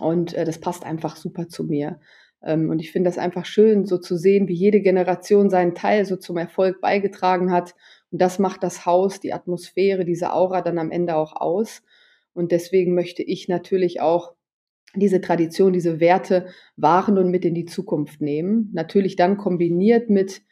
und, 0.00 0.34
äh, 0.34 0.44
das 0.44 0.58
passt 0.58 0.84
einfach 0.84 1.16
super 1.16 1.48
zu 1.48 1.64
mir. 1.64 2.00
Ähm, 2.42 2.70
und 2.70 2.80
ich 2.80 2.92
finde 2.92 3.08
das 3.08 3.18
einfach 3.18 3.46
schön, 3.46 3.86
so 3.86 3.98
zu 3.98 4.16
sehen, 4.16 4.48
wie 4.48 4.54
jede 4.54 4.80
Generation 4.80 5.50
seinen 5.50 5.74
Teil 5.74 6.04
so 6.04 6.16
zum 6.16 6.36
Erfolg 6.36 6.80
beigetragen 6.80 7.52
hat. 7.52 7.74
Und 8.10 8.20
das 8.20 8.38
macht 8.38 8.62
das 8.62 8.86
Haus, 8.86 9.20
die 9.20 9.32
Atmosphäre, 9.32 10.04
diese 10.04 10.32
Aura 10.32 10.62
dann 10.62 10.78
am 10.78 10.90
Ende 10.90 11.16
auch 11.16 11.34
aus. 11.36 11.82
Und 12.34 12.52
deswegen 12.52 12.94
möchte 12.94 13.22
ich 13.22 13.48
natürlich 13.48 14.00
auch 14.00 14.32
diese 14.94 15.20
Tradition, 15.20 15.72
diese 15.72 16.00
Werte 16.00 16.46
wahren 16.76 17.18
und 17.18 17.30
mit 17.30 17.44
in 17.44 17.54
die 17.54 17.64
Zukunft 17.64 18.20
nehmen. 18.20 18.70
Natürlich 18.72 19.16
dann 19.16 19.38
kombiniert 19.38 20.10
mit 20.10 20.42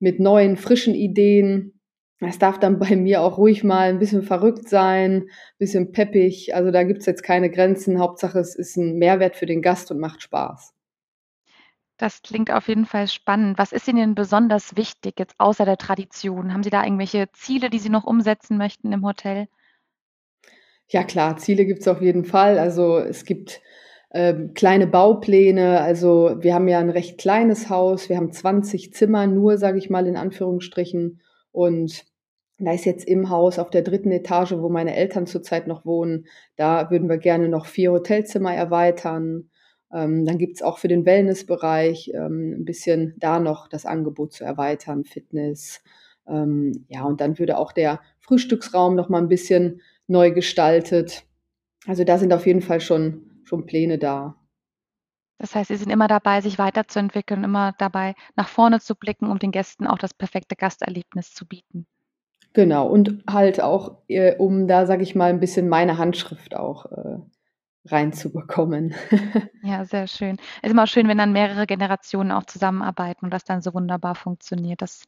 mit 0.00 0.20
neuen, 0.20 0.56
frischen 0.56 0.94
Ideen. 0.94 1.77
Es 2.20 2.38
darf 2.38 2.58
dann 2.58 2.80
bei 2.80 2.96
mir 2.96 3.22
auch 3.22 3.38
ruhig 3.38 3.62
mal 3.62 3.90
'n 3.90 4.00
bisschen 4.00 4.22
verrückt 4.22 4.68
sein, 4.68 5.28
bisschen 5.58 5.92
peppig. 5.92 6.52
Also, 6.54 6.72
da 6.72 6.82
gibt's 6.82 7.06
jetzt 7.06 7.22
keine 7.22 7.48
Grenzen. 7.48 8.00
Hauptsache, 8.00 8.40
es 8.40 8.56
ist 8.56 8.76
'n 8.76 8.98
Mehrwert 8.98 9.36
für 9.36 9.46
den 9.46 9.62
Gast 9.62 9.90
und 9.92 10.00
macht 10.00 10.22
Spaß. 10.22 10.72
Das 12.00 12.22
klingt 12.22 12.52
auf 12.52 12.68
jeden 12.68 12.86
Fall 12.86 13.08
spannend. 13.08 13.58
Was 13.58 13.72
ist 13.72 13.88
Ihnen 13.88 13.98
denn 13.98 14.14
besonders 14.14 14.76
wichtig 14.76 15.14
jetzt 15.18 15.34
außer 15.38 15.64
der 15.64 15.76
Tradition? 15.78 16.52
Haben 16.54 16.62
Sie 16.62 16.70
da 16.70 16.84
irgendwelche 16.84 17.28
Ziele, 17.32 17.70
die 17.70 17.80
Sie 17.80 17.88
noch 17.88 18.04
umsetzen 18.04 18.56
möchten 18.56 18.92
im 18.92 19.04
Hotel? 19.04 19.48
Ja 20.90 21.04
klar, 21.04 21.36
Ziele 21.36 21.66
gibt's 21.66 21.86
auf 21.86 22.00
jeden 22.00 22.24
Fall. 22.24 22.58
Also, 22.58 22.96
es 22.98 23.26
gibt, 23.26 23.60
ähm, 24.10 24.54
kleine 24.54 24.86
Baupläne. 24.86 25.80
Also, 25.82 26.36
wir 26.40 26.54
haben 26.54 26.66
ja 26.66 26.80
'n 26.80 26.88
recht 26.88 27.18
kleines 27.18 27.68
Haus. 27.68 28.08
Wir 28.08 28.16
haben 28.16 28.32
20 28.32 28.94
Zimmer 28.94 29.26
nur, 29.26 29.58
sage 29.58 29.76
ich 29.76 29.90
mal 29.90 30.06
in 30.06 30.16
Anführungsstrichen. 30.16 31.20
Und 31.52 32.04
da 32.58 32.72
ist 32.72 32.84
jetzt 32.86 33.06
im 33.08 33.30
Haus 33.30 33.58
auf 33.58 33.70
der 33.70 33.82
3. 33.82 34.10
Etage, 34.12 34.52
wo 34.58 34.68
meine 34.68 34.94
Eltern 34.96 35.26
zurzeit 35.26 35.66
noch 35.68 35.84
wohnen 35.86 36.26
da 36.56 36.90
würden 36.90 37.08
wir 37.08 37.18
gerne 37.18 37.48
noch 37.48 37.66
4 37.66 37.92
Hotelzimmer 37.92 38.54
erweitern. 38.54 39.50
Ähm, 39.92 40.26
dann 40.26 40.38
gibt's 40.38 40.62
auch 40.62 40.78
für 40.78 40.88
den 40.88 41.06
Wellnessbereich, 41.06 42.10
ähm, 42.14 42.54
'n 42.60 42.64
bisschen 42.64 43.14
da 43.18 43.38
noch 43.40 43.68
das 43.68 43.86
Angebot 43.86 44.32
zu 44.32 44.44
erweitern, 44.44 45.04
Fitness. 45.04 45.82
Ähm, 46.28 46.84
ja, 46.88 47.04
und 47.04 47.20
dann 47.20 47.38
würde 47.38 47.58
auch 47.58 47.72
der 47.72 48.00
Frühstücksraum 48.20 48.96
noch 48.96 49.08
mal 49.08 49.20
'n 49.22 49.28
bisschen 49.28 49.80
neu 50.08 50.32
gestaltet. 50.32 51.22
Also, 51.86 52.04
da 52.04 52.18
sind 52.18 52.32
auf 52.34 52.46
jeden 52.46 52.62
Fall 52.62 52.80
schon 52.82 53.24
schon 53.44 53.66
Pläne 53.66 53.98
da. 53.98 54.36
Das 55.40 55.54
heißt, 55.54 55.68
Sie 55.68 55.76
sind 55.76 55.90
immer 55.90 56.08
dabei, 56.08 56.40
sich 56.40 56.58
weiterzuentwickeln, 56.58 57.44
immer 57.44 57.72
dabei, 57.78 58.14
nach 58.36 58.48
vorne 58.48 58.80
zu 58.80 58.96
blicken, 58.96 59.28
um 59.30 59.38
den 59.38 59.52
Gästen 59.52 59.86
auch 59.86 59.98
das 59.98 60.12
perfekte 60.12 60.56
Gasterlebnis 60.56 61.32
zu 61.32 61.46
bieten. 61.46 61.86
Genau. 62.54 62.86
Und 62.88 63.22
halt 63.30 63.60
auch, 63.60 63.98
äh, 64.08 64.34
um 64.36 64.66
da, 64.66 64.86
sage 64.86 65.02
ich 65.02 65.14
mal, 65.14 65.30
'n 65.30 65.40
bisschen 65.40 65.68
meine 65.68 65.98
Handschrift 65.98 66.56
auch, 66.56 66.86
äh, 66.86 67.18
reinzubekommen. 67.86 68.94
Ja, 69.62 69.84
sehr 69.84 70.06
schön. 70.06 70.36
Ist 70.62 70.70
immer 70.70 70.86
schön, 70.86 71.08
wenn 71.08 71.18
dann 71.18 71.32
mehrere 71.32 71.66
Generationen 71.66 72.30
auch 72.30 72.44
zusammenarbeiten 72.44 73.24
und 73.24 73.32
das 73.34 73.42
dann 73.44 73.60
so 73.60 73.74
wunderbar 73.74 74.14
funktioniert. 74.14 74.80
Das 74.82 75.04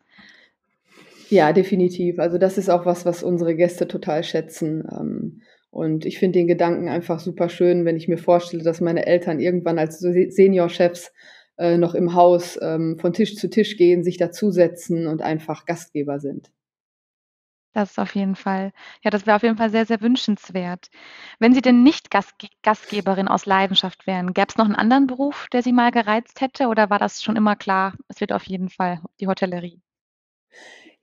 Ja, 1.30 1.52
definitiv. 1.52 2.18
Also, 2.18 2.38
das 2.38 2.58
ist 2.58 2.68
auch 2.68 2.86
was, 2.86 3.04
was 3.06 3.22
unsere 3.22 3.54
Gäste 3.54 3.86
total 3.86 4.24
schätzen. 4.24 4.84
Ähm, 4.90 5.42
und 5.70 6.04
ich 6.06 6.18
finde 6.18 6.38
den 6.40 6.46
Gedanken 6.48 6.88
einfach 6.88 7.20
super 7.20 7.48
schön, 7.48 7.84
wenn 7.84 7.96
ich 7.96 8.08
mir 8.08 8.18
vorstelle, 8.18 8.62
dass 8.64 8.80
meine 8.80 9.06
Eltern 9.06 9.40
irgendwann 9.40 9.78
als 9.78 9.98
Seniorchefs, 10.00 11.12
äh, 11.58 11.76
noch 11.78 11.94
im 11.94 12.14
Haus, 12.14 12.58
ähm, 12.62 12.98
von 12.98 13.12
Tisch 13.12 13.36
zu 13.36 13.48
Tisch 13.50 13.76
gehen, 13.76 14.02
sich 14.04 14.16
dazusetzen 14.18 15.06
und 15.06 15.22
einfach 15.22 15.66
Gastgeber 15.66 16.18
sind. 16.20 16.50
Das 17.74 17.98
auf 17.98 18.14
jeden 18.16 18.34
Fall. 18.36 18.72
Ja, 19.02 19.10
das 19.10 19.26
wäre 19.26 19.36
auf 19.36 19.42
jeden 19.42 19.56
Fall 19.56 19.70
sehr, 19.70 19.84
sehr 19.86 20.00
wünschenswert. 20.00 20.88
Wenn 21.40 21.52
Sie 21.54 21.60
denn 21.62 21.82
nicht 21.82 22.10
Gastge 22.10 22.48
Gastgeberin 22.62 23.28
aus 23.28 23.44
Leidenschaft 23.46 24.06
wären, 24.06 24.32
gäb's 24.34 24.56
noch 24.56 24.66
'n 24.68 24.74
anderen 24.76 25.06
Beruf, 25.08 25.46
der 25.52 25.62
Sie 25.62 25.72
mal 25.72 25.90
gereizt 25.92 26.40
hätte 26.40 26.66
oder 26.68 26.90
war 26.90 26.98
das 27.00 27.22
schon 27.22 27.36
immer 27.36 27.56
klar, 27.56 27.94
es 28.08 28.20
wird 28.20 28.32
auf 28.32 28.44
jeden 28.44 28.68
Fall 28.70 29.00
die 29.20 29.26
Hotellerie? 29.28 29.80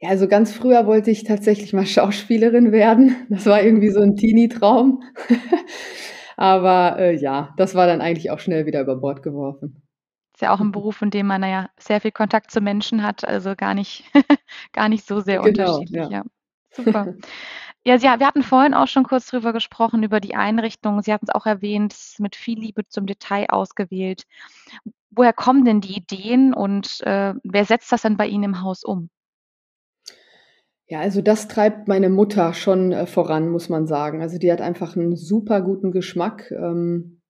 Ja, 0.01 0.09
also, 0.09 0.27
ganz 0.27 0.53
früher 0.53 0.85
wollte 0.85 1.09
ich 1.09 1.23
tatsächlich 1.23 1.73
mal 1.73 1.85
Schauspielerin 1.87 2.71
werden. 2.71 3.15
Das 3.29 3.45
war 3.47 3.61
irgendwie 3.63 3.89
so 3.89 3.99
'n 4.01 4.15
Teenie-Traum. 4.15 5.01
Aber, 6.37 6.99
äh, 6.99 7.15
ja, 7.15 7.53
das 7.57 7.73
war 7.73 7.87
dann 7.87 8.01
eigentlich 8.01 8.29
auch 8.29 8.39
schnell 8.39 8.65
wieder 8.67 8.81
über 8.81 8.95
Bord 8.97 9.23
geworfen. 9.23 9.81
Ist 10.35 10.41
ja 10.41 10.53
auch 10.53 10.59
'n 10.61 10.71
Beruf, 10.71 11.01
in 11.01 11.09
dem 11.09 11.25
man, 11.27 11.41
ja, 11.43 11.69
sehr 11.79 11.99
viel 12.01 12.11
Kontakt 12.11 12.51
zu 12.51 12.61
Menschen 12.61 13.01
hat, 13.03 13.27
also 13.27 13.55
gar 13.55 13.73
nicht 13.73 14.03
gar 14.73 14.87
nicht 14.89 15.05
so 15.07 15.19
sehr 15.19 15.41
Genau, 15.41 15.83
unterschiedlich, 15.83 16.07
ja. 16.09 16.09
ja. 16.09 16.23
Super. 16.71 17.09
Ja, 17.85 17.99
Sie 17.99 18.05
wir 18.07 18.27
hatten 18.27 18.43
vorhin 18.43 18.73
auch 18.75 18.87
schon 18.87 19.03
kurz 19.05 19.27
drüber 19.27 19.53
gesprochen, 19.53 20.03
über 20.03 20.19
die 20.21 20.35
Einrichtung. 20.35 21.01
Sie 21.03 21.13
hatten's 21.13 21.31
auch 21.31 21.45
erwähnt, 21.47 21.95
mit 22.19 22.35
viel 22.35 22.59
Liebe 22.59 22.87
zum 22.89 23.05
Detail 23.07 23.47
ausgewählt. 23.49 24.23
Woher 25.11 25.33
kommen 25.33 25.65
denn 25.65 25.81
die 25.81 25.97
Ideen 25.97 26.53
und, 26.53 27.01
äh, 27.03 27.33
wer 27.43 27.65
setzt 27.65 27.91
das 27.91 28.03
dann 28.03 28.17
bei 28.17 28.27
Ihnen 28.27 28.43
im 28.45 28.61
Haus 28.63 28.83
um? 28.83 29.09
Ja, 30.89 31.01
also 31.01 31.21
das 31.21 31.49
treibt 31.49 31.87
meine 31.89 32.09
Mutter 32.09 32.53
schon 32.53 32.93
äh, 32.93 33.07
voran, 33.07 33.49
muss 33.49 33.67
man 33.67 33.87
sagen. 33.87 34.21
Also 34.21 34.37
die 34.37 34.51
hat 34.51 34.61
einfach 34.61 34.95
einen 34.95 35.17
super 35.17 35.61
guten 35.61 35.91
Geschmack, 35.91 36.49
ähm, 36.51 37.21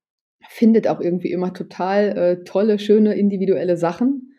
findet 0.47 0.87
auch 0.87 1.01
irgendwie 1.01 1.31
immer 1.31 1.53
total 1.53 2.17
äh, 2.17 2.43
tolle, 2.43 2.77
schöne 2.77 3.15
individuelle 3.15 3.75
Sachen. 3.75 4.33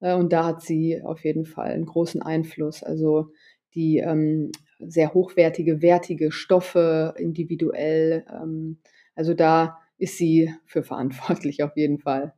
Äh, 0.00 0.14
und 0.14 0.32
da 0.32 0.46
hat 0.46 0.62
sie 0.62 1.00
auf 1.04 1.24
jeden 1.24 1.44
Fall 1.44 1.70
einen 1.70 1.86
großen 1.86 2.20
Einfluss. 2.20 2.82
Also 2.82 3.28
die 3.74 3.98
ähm, 3.98 4.50
sehr 4.80 5.14
hochwertige, 5.14 5.80
wertige 5.80 6.32
Stoffe 6.32 7.14
individuell. 7.16 8.24
Ähm, 8.28 8.78
also 9.14 9.34
da 9.34 9.78
ist 9.98 10.18
sie 10.18 10.52
für 10.66 10.82
verantwortlich 10.82 11.62
auf 11.62 11.76
jeden 11.76 11.98
Fall. 11.98 12.34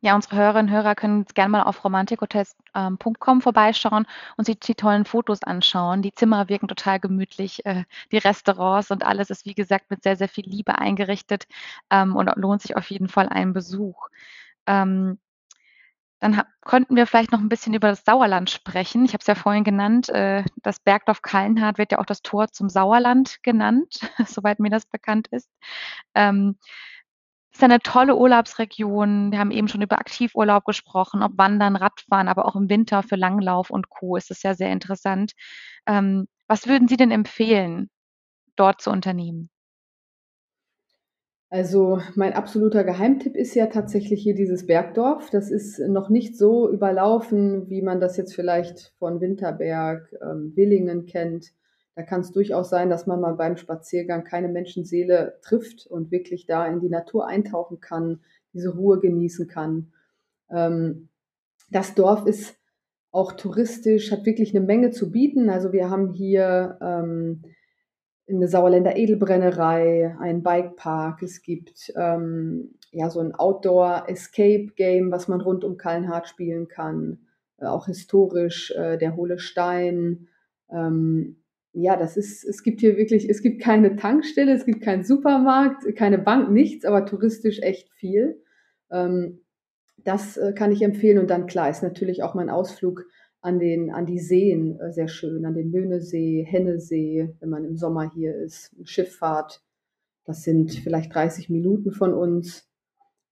Ja, 0.00 0.14
unsere 0.14 0.36
Hörerinnen 0.36 0.66
und 0.70 0.76
Hörer 0.76 0.94
können 0.94 1.24
gerne 1.34 1.50
mal 1.50 1.62
auf 1.64 1.82
romantikhotels.com 1.84 3.16
ähm, 3.26 3.40
vorbeischauen 3.40 4.06
und 4.36 4.44
sich 4.44 4.60
die 4.60 4.76
tollen 4.76 5.04
Fotos 5.04 5.42
anschauen. 5.42 6.02
Die 6.02 6.14
Zimmer 6.14 6.48
wirken 6.48 6.68
total 6.68 7.00
gemütlich, 7.00 7.66
äh, 7.66 7.84
die 8.12 8.18
Restaurants 8.18 8.92
und 8.92 9.04
alles 9.04 9.30
ist, 9.30 9.44
wie 9.44 9.54
gesagt, 9.54 9.90
mit 9.90 10.04
sehr, 10.04 10.16
sehr 10.16 10.28
viel 10.28 10.44
Liebe 10.48 10.78
eingerichtet 10.78 11.48
ähm, 11.90 12.14
und 12.14 12.30
lohnt 12.36 12.62
sich 12.62 12.76
auf 12.76 12.88
jeden 12.90 13.08
Fall 13.08 13.28
ein 13.28 13.52
Besuch. 13.52 14.08
Ähm, 14.66 15.18
dann 16.20 16.42
könnten 16.62 16.96
wir 16.96 17.06
vielleicht 17.06 17.32
noch 17.32 17.40
ein 17.40 17.48
bisschen 17.48 17.74
über 17.74 17.88
das 17.88 18.04
Sauerland 18.04 18.50
sprechen. 18.50 19.04
Ich 19.04 19.12
habe 19.12 19.20
es 19.20 19.26
ja 19.26 19.34
vorhin 19.36 19.64
genannt, 19.64 20.08
äh, 20.08 20.44
das 20.62 20.80
Bergdorf 20.80 21.22
Kallenhardt 21.22 21.78
wird 21.78 21.92
ja 21.92 21.98
auch 21.98 22.06
das 22.06 22.22
Tor 22.22 22.48
zum 22.48 22.68
Sauerland 22.68 23.42
genannt, 23.42 24.00
soweit 24.26 24.58
mir 24.58 24.70
das 24.70 24.86
bekannt 24.86 25.28
ist. 25.28 25.48
Ähm, 26.14 26.56
ist 27.58 27.64
eine 27.64 27.80
tolle 27.80 28.14
Urlaubsregion. 28.14 29.32
Wir 29.32 29.40
haben 29.40 29.50
eben 29.50 29.66
schon 29.66 29.82
über 29.82 29.98
Aktivurlaub 29.98 30.64
gesprochen, 30.64 31.24
ob 31.24 31.36
Wandern, 31.36 31.74
Radfahren, 31.74 32.28
aber 32.28 32.46
auch 32.46 32.54
im 32.54 32.70
Winter 32.70 33.02
für 33.02 33.16
Langlauf 33.16 33.70
und 33.70 33.88
Co. 33.88 34.14
ist 34.14 34.30
es 34.30 34.44
ja 34.44 34.54
sehr 34.54 34.70
interessant. 34.70 35.32
Ähm, 35.84 36.28
was 36.46 36.68
würden 36.68 36.86
Sie 36.86 36.96
denn 36.96 37.10
empfehlen, 37.10 37.90
dort 38.54 38.80
zu 38.80 38.90
unternehmen? 38.90 39.50
Also 41.50 42.00
mein 42.14 42.32
absoluter 42.32 42.84
Geheimtipp 42.84 43.34
ist 43.34 43.56
ja 43.56 43.66
tatsächlich 43.66 44.22
hier 44.22 44.36
dieses 44.36 44.66
Bergdorf. 44.66 45.30
Das 45.30 45.50
ist 45.50 45.80
noch 45.80 46.10
nicht 46.10 46.38
so 46.38 46.70
überlaufen, 46.70 47.68
wie 47.68 47.82
man 47.82 48.00
das 48.00 48.16
jetzt 48.16 48.36
vielleicht 48.36 48.94
von 49.00 49.20
Winterberg, 49.20 50.14
ähm, 50.22 50.52
Willingen 50.54 51.06
kennt. 51.06 51.46
Da 51.98 52.04
kann 52.04 52.20
es 52.20 52.30
durchaus 52.30 52.70
sein, 52.70 52.90
dass 52.90 53.08
man 53.08 53.20
mal 53.20 53.34
beim 53.34 53.56
Spaziergang 53.56 54.22
keine 54.22 54.46
Menschenseele 54.46 55.40
trifft 55.42 55.88
und 55.88 56.12
wirklich 56.12 56.46
da 56.46 56.64
in 56.64 56.78
die 56.78 56.88
Natur 56.88 57.26
eintauchen 57.26 57.80
kann, 57.80 58.20
diese 58.52 58.68
Ruhe 58.68 59.00
genießen 59.00 59.48
kann. 59.48 59.92
Ähm, 60.48 61.08
das 61.72 61.96
Dorf 61.96 62.24
ist 62.24 62.56
auch 63.10 63.32
touristisch, 63.32 64.12
hat 64.12 64.26
wirklich 64.26 64.54
eine 64.54 64.64
Menge 64.64 64.92
zu 64.92 65.10
bieten. 65.10 65.50
Also 65.50 65.72
wir 65.72 65.90
haben 65.90 66.12
hier 66.12 66.78
ähm, 66.80 67.42
eine 68.28 68.46
Sauerländer 68.46 68.94
Edelbrennerei, 68.94 70.16
einen 70.20 70.44
Bikepark, 70.44 71.20
es 71.24 71.42
gibt 71.42 71.92
ähm, 71.96 72.76
ja 72.92 73.10
so 73.10 73.18
ein 73.18 73.34
Outdoor-Escape-Game, 73.34 75.10
was 75.10 75.26
man 75.26 75.40
rund 75.40 75.64
um 75.64 75.76
Kallenhardt 75.76 76.28
spielen 76.28 76.68
kann, 76.68 77.26
äh, 77.56 77.66
auch 77.66 77.86
historisch 77.86 78.70
äh, 78.70 78.98
der 78.98 79.16
Hohle 79.16 79.40
Stein. 79.40 80.28
Ähm, 80.70 81.38
ja, 81.80 81.96
das 81.96 82.16
ist, 82.16 82.44
es 82.44 82.62
gibt 82.64 82.80
hier 82.80 82.96
wirklich, 82.96 83.28
es 83.30 83.40
gibt 83.40 83.62
keine 83.62 83.94
Tankstelle, 83.94 84.52
es 84.52 84.64
gibt 84.64 84.82
keinen 84.82 85.04
Supermarkt, 85.04 85.94
keine 85.94 86.18
Bank, 86.18 86.50
nichts, 86.50 86.84
aber 86.84 87.06
touristisch 87.06 87.60
echt 87.60 87.92
viel. 87.92 88.42
Ähm, 88.90 89.40
das 89.98 90.36
äh, 90.36 90.52
kann 90.54 90.72
ich 90.72 90.82
empfehlen. 90.82 91.18
Und 91.18 91.30
dann 91.30 91.46
klar 91.46 91.70
ist 91.70 91.82
natürlich 91.82 92.22
auch 92.24 92.34
mein 92.34 92.50
Ausflug 92.50 93.06
an, 93.40 93.60
den, 93.60 93.92
an 93.92 94.06
die 94.06 94.18
Seen 94.18 94.78
äh, 94.80 94.92
sehr 94.92 95.06
schön, 95.06 95.46
an 95.46 95.54
den 95.54 95.70
Möhnesee, 95.70 96.44
Hennesee, 96.48 97.34
wenn 97.38 97.48
man 97.48 97.64
im 97.64 97.76
Sommer 97.76 98.10
hier 98.12 98.34
ist, 98.34 98.74
Schifffahrt. 98.82 99.62
Das 100.24 100.42
sind 100.42 100.72
vielleicht 100.72 101.14
30 101.14 101.48
Minuten 101.48 101.92
von 101.92 102.12
uns. 102.12 102.68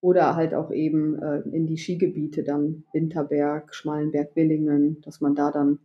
Oder 0.00 0.37
halt 0.37 0.55
auch 0.55 0.71
eben 0.71 1.21
äh, 1.21 1.41
in 1.50 1.67
die 1.67 1.79
Skigebiete 1.79 2.45
dann 2.45 2.85
Winterberg, 2.93 3.75
Schmalenberg, 3.75 4.37
Willingen, 4.37 5.00
dass 5.00 5.21
man 5.21 5.35
da 5.35 5.50
dann 5.50 5.81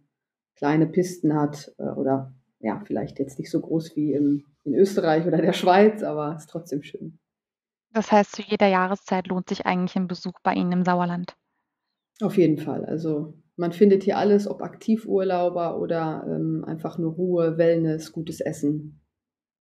kleine 0.56 0.86
Pisten 0.86 1.34
hat 1.34 1.74
oder 1.78 2.36
ja, 2.62 2.82
vielleicht 2.86 3.20
jetzt 3.20 3.40
nicht 3.40 3.52
so 3.52 3.60
groß 3.60 3.96
wie 3.96 4.14
im, 4.14 4.46
in 4.64 4.74
Österreich 4.74 5.26
oder 5.26 5.42
der 5.42 5.54
Schweiz, 5.54 6.04
aber 6.04 6.36
ist 6.36 6.50
trotzdem 6.50 6.84
schön. 6.84 7.20
Das 7.94 8.12
heißt, 8.12 8.36
zu 8.36 8.42
jeder 8.42 8.68
Jahreszeit 8.68 9.28
lohnt 9.28 9.50
sich 9.50 9.66
eigentlich 9.66 9.96
ein 9.96 10.08
Besuch 10.08 10.40
bei 10.44 10.54
Ihnen 10.54 10.72
im 10.72 10.86
Sauerland? 10.86 11.36
Auf 12.22 12.38
jeden 12.38 12.58
Fall. 12.58 12.86
Also 12.86 13.34
man 13.58 13.74
findet 13.74 14.04
hier 14.04 14.18
alles, 14.18 14.48
ob 14.48 14.62
Aktivurlauber 14.62 15.80
oder 15.80 16.24
ähm, 16.28 16.64
einfach 16.66 16.98
nur 16.98 17.14
Ruhe, 17.14 17.58
Wellness, 17.58 18.12
gutes 18.12 18.40
Essen. 18.40 19.02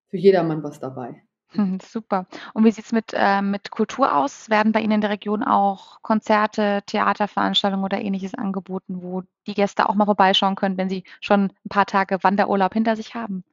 Für 0.10 0.18
jedermann 0.18 0.64
was 0.64 0.80
dabei. 0.80 1.24
Hm, 1.52 1.80
super. 1.82 2.28
Und 2.54 2.64
wie 2.64 2.72
sieht 2.72 2.86
es 2.86 2.92
mit, 2.92 3.12
äh, 3.14 3.42
mit 3.42 3.72
Kultur 3.72 4.16
aus? 4.16 4.50
Werden 4.50 4.72
bei 4.72 4.82
Ihnen 4.82 4.94
in 4.94 5.02
der 5.02 5.10
Region 5.10 5.44
auch 5.44 6.02
Konzerte, 6.04 6.82
Theaterveranstaltungen 6.86 7.84
oder 7.84 8.00
ähnliches 8.00 8.36
angeboten, 8.36 9.02
wo 9.02 9.24
die 9.48 9.56
Gäste 9.56 9.90
auch 9.90 9.96
mal 9.96 10.06
vorbeischauen 10.06 10.56
können, 10.56 10.78
wenn 10.78 10.90
sie 10.90 11.04
schon 11.22 11.46
ein 11.46 11.70
paar 11.70 11.88
Tage 11.88 12.20
Wanderurlaub 12.22 12.74
hinter 12.74 12.96
sich 12.96 13.16
haben? 13.16 13.44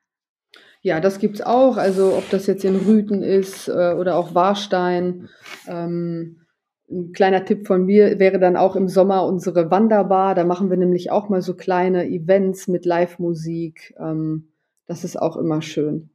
Ja, 0.83 1.00
das 1.00 1.19
gibt 1.19 1.37
es 1.37 1.43
auch. 1.43 1.79
Also 1.79 2.15
ob 2.17 2.29
das 2.31 2.47
jetzt 2.47 2.65
in 2.65 2.76
Rüten 2.76 3.23
ist 3.23 3.69
äh, 3.69 3.95
oder 3.95 4.17
auch 4.17 4.35
Warstein. 4.35 5.29
Ähm, 5.67 6.43
ein 6.91 7.12
kleiner 7.12 7.45
Tipp 7.45 7.67
von 7.67 7.85
mir 7.85 8.19
wäre 8.19 8.38
dann 8.38 8.57
auch 8.57 8.76
im 8.76 8.88
Sommer 8.88 9.25
unsere 9.25 9.71
Wanderbar. 9.71 10.35
Da 10.35 10.45
machen 10.45 10.69
wir 10.69 10.76
nämlich 10.76 11.11
auch 11.11 11.31
mal 11.31 11.41
so 11.41 11.55
kleine 11.55 12.07
Events 12.07 12.69
mit 12.69 12.85
Live-Musik. 12.85 13.95
Ähm, 13.99 14.53
das 14.87 15.03
ist 15.03 15.21
auch 15.21 15.37
immer 15.37 15.62
schön. 15.62 16.11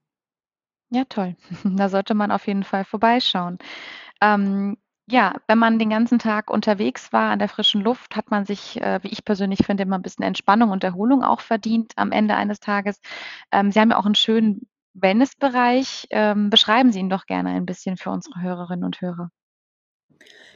Ja, 0.91 1.05
toll. 1.05 1.35
Da 1.77 1.89
sollte 1.89 2.13
man 2.13 2.31
auf 2.31 2.47
jeden 2.47 2.63
Fall 2.63 2.85
vorbeischauen. 2.85 3.57
Ähm, 4.21 4.77
ja, 5.09 5.35
wenn 5.47 5.57
man 5.59 5.79
den 5.79 5.89
ganzen 5.89 6.19
Tag 6.19 6.49
unterwegs 6.51 7.13
war 7.13 7.31
an 7.31 7.39
der 7.39 7.49
frischen 7.49 7.81
Luft, 7.81 8.15
hat 8.15 8.31
man 8.31 8.45
sich, 8.45 8.81
äh, 8.81 8.99
wie 9.03 9.09
ich 9.09 9.25
persönlich 9.25 9.65
finde, 9.65 9.83
immer 9.83 9.97
ein 9.97 10.01
bisschen 10.03 10.23
Entspannung 10.25 10.69
und 10.71 10.83
Erholung 10.83 11.23
auch 11.23 11.41
verdient 11.41 11.93
am 11.97 12.11
Ende 12.11 12.35
eines 12.35 12.59
Tages. 12.59 12.99
Ähm, 13.51 13.71
Sie 13.71 13.79
haben 13.79 13.91
ja 13.91 13.99
auch 13.99 14.05
einen 14.05 14.15
schönen 14.15 14.67
Wellnessbereich. 14.93 16.07
Ähm, 16.11 16.49
beschreiben 16.49 16.91
Sie 16.91 16.99
ihn 16.99 17.09
doch 17.09 17.25
gerne 17.25 17.51
ein 17.51 17.65
bisschen 17.65 17.97
für 17.97 18.11
unsere 18.11 18.41
Hörerinnen 18.41 18.85
und 18.85 19.01
Hörer. 19.01 19.31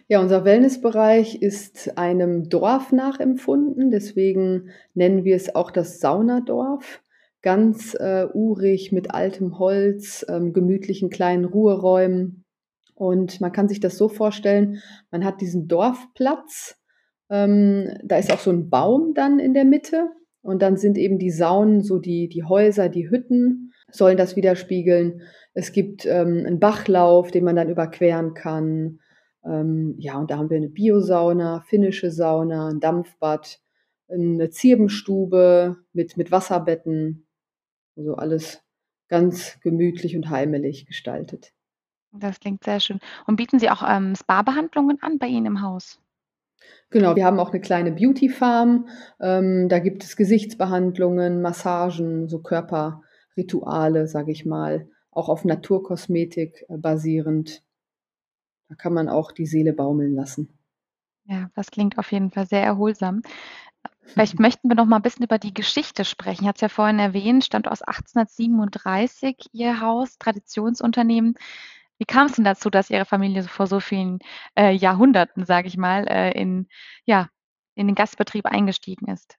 Ja, 0.07 0.19
unser 0.19 0.45
Wellnessbereich 0.45 1.41
ist 1.41 1.97
einem 1.97 2.49
Dorf 2.49 2.91
nachempfunden, 2.91 3.89
deswegen 3.91 4.69
nennen 4.93 5.23
wir 5.23 5.35
es 5.35 5.55
auch 5.55 5.71
das 5.71 5.99
Saunadorf 5.99 7.01
ganz 7.45 7.93
äh, 7.93 8.25
urig 8.33 8.91
mit 8.91 9.13
altem 9.13 9.59
Holz, 9.59 10.25
ähm, 10.27 10.51
gemütlichen 10.51 11.11
kleinen 11.11 11.45
Ruheräumen. 11.45 12.43
Und 12.95 13.39
man 13.39 13.51
kann 13.51 13.69
sich 13.69 13.79
das 13.79 13.97
so 13.97 14.09
vorstellen, 14.09 14.81
man 15.11 15.23
hat 15.23 15.41
diesen 15.41 15.67
Dorfplatz, 15.67 16.75
ähm, 17.29 17.87
da 18.03 18.17
ist 18.17 18.33
auch 18.33 18.39
so 18.39 18.49
ein 18.49 18.69
Baum 18.71 19.13
dann 19.13 19.37
in 19.37 19.53
der 19.53 19.63
Mitte 19.63 20.09
und 20.41 20.63
dann 20.63 20.75
sind 20.75 20.97
eben 20.97 21.19
die 21.19 21.29
Saunen, 21.29 21.81
so 21.81 21.99
die, 21.99 22.29
die 22.29 22.43
Häuser, 22.43 22.89
die 22.89 23.09
Hütten, 23.11 23.71
sollen 23.91 24.17
das 24.17 24.35
widerspiegeln. 24.35 25.21
Es 25.53 25.71
gibt 25.71 26.07
ähm, 26.07 26.45
einen 26.47 26.59
Bachlauf, 26.59 27.29
den 27.29 27.43
man 27.43 27.55
dann 27.55 27.69
überqueren 27.69 28.33
kann. 28.33 28.99
Ähm, 29.45 29.93
ja, 29.99 30.17
und 30.17 30.31
da 30.31 30.37
haben 30.37 30.49
wir 30.49 30.57
eine 30.57 30.69
Biosauna, 30.69 31.63
finnische 31.67 32.09
Sauna, 32.09 32.69
ein 32.69 32.79
Dampfbad, 32.79 33.59
eine 34.09 34.49
Zirbenstube 34.49 35.77
mit, 35.93 36.17
mit 36.17 36.31
Wasserbetten, 36.31 37.24
also 37.95 38.15
alles 38.15 38.61
ganz 39.07 39.59
gemütlich 39.61 40.15
und 40.15 40.29
heimelig 40.29 40.85
gestaltet. 40.85 41.53
Das 42.11 42.39
klingt 42.39 42.63
sehr 42.63 42.79
schön. 42.79 42.99
Und 43.27 43.35
bieten 43.35 43.59
Sie 43.59 43.69
auch 43.69 43.83
ähm, 43.85 44.15
Spa-Behandlungen 44.15 44.97
an 45.01 45.19
bei 45.19 45.27
Ihnen 45.27 45.45
im 45.45 45.61
Haus? 45.61 45.99
Genau, 46.89 47.15
wir 47.15 47.25
haben 47.25 47.39
auch 47.39 47.51
eine 47.51 47.61
kleine 47.61 47.91
Beauty 47.91 48.29
Farm. 48.29 48.87
Ähm, 49.19 49.67
da 49.69 49.79
gibt 49.79 50.03
es 50.03 50.15
Gesichtsbehandlungen, 50.15 51.41
Massagen, 51.41 52.29
so 52.29 52.39
Körperrituale, 52.39 54.07
sage 54.07 54.31
ich 54.31 54.45
mal, 54.45 54.87
auch 55.11 55.27
auf 55.27 55.43
Naturkosmetik 55.43 56.65
äh, 56.69 56.77
basierend. 56.77 57.63
Da 58.69 58.75
kann 58.75 58.93
man 58.93 59.09
auch 59.09 59.31
die 59.31 59.45
Seele 59.45 59.73
baumeln 59.73 60.15
lassen. 60.15 60.57
Ja, 61.27 61.49
das 61.55 61.71
klingt 61.71 61.97
auf 61.97 62.11
jeden 62.11 62.29
Fall 62.31 62.45
sehr 62.45 62.63
erholsam. 62.63 63.23
Vielleicht 64.05 64.39
möchten 64.39 64.69
wir 64.69 64.75
noch 64.75 64.85
mal 64.85 64.97
ein 64.97 65.01
bisschen 65.01 65.25
über 65.25 65.37
die 65.37 65.53
Geschichte 65.53 66.05
sprechen. 66.05 66.43
Ich 66.43 66.47
hatte 66.47 66.57
es 66.57 66.61
ja 66.61 66.69
vorhin 66.69 66.99
erwähnt, 66.99 67.43
stammt 67.43 67.67
aus 67.67 67.81
1837 67.81 69.47
Ihr 69.51 69.81
Haus, 69.81 70.17
Traditionsunternehmen. 70.17 71.35
Wie 71.97 72.05
kam 72.05 72.27
es 72.27 72.33
denn 72.33 72.45
dazu, 72.45 72.69
dass 72.69 72.89
Ihre 72.89 73.05
Familie 73.05 73.43
vor 73.43 73.67
so 73.67 73.79
vielen 73.79 74.19
äh, 74.55 74.71
Jahrhunderten, 74.71 75.45
sage 75.45 75.67
ich 75.67 75.77
mal, 75.77 76.07
äh, 76.07 76.31
in, 76.39 76.67
ja, 77.05 77.29
in 77.75 77.87
den 77.87 77.95
Gastbetrieb 77.95 78.45
eingestiegen 78.45 79.07
ist? 79.11 79.37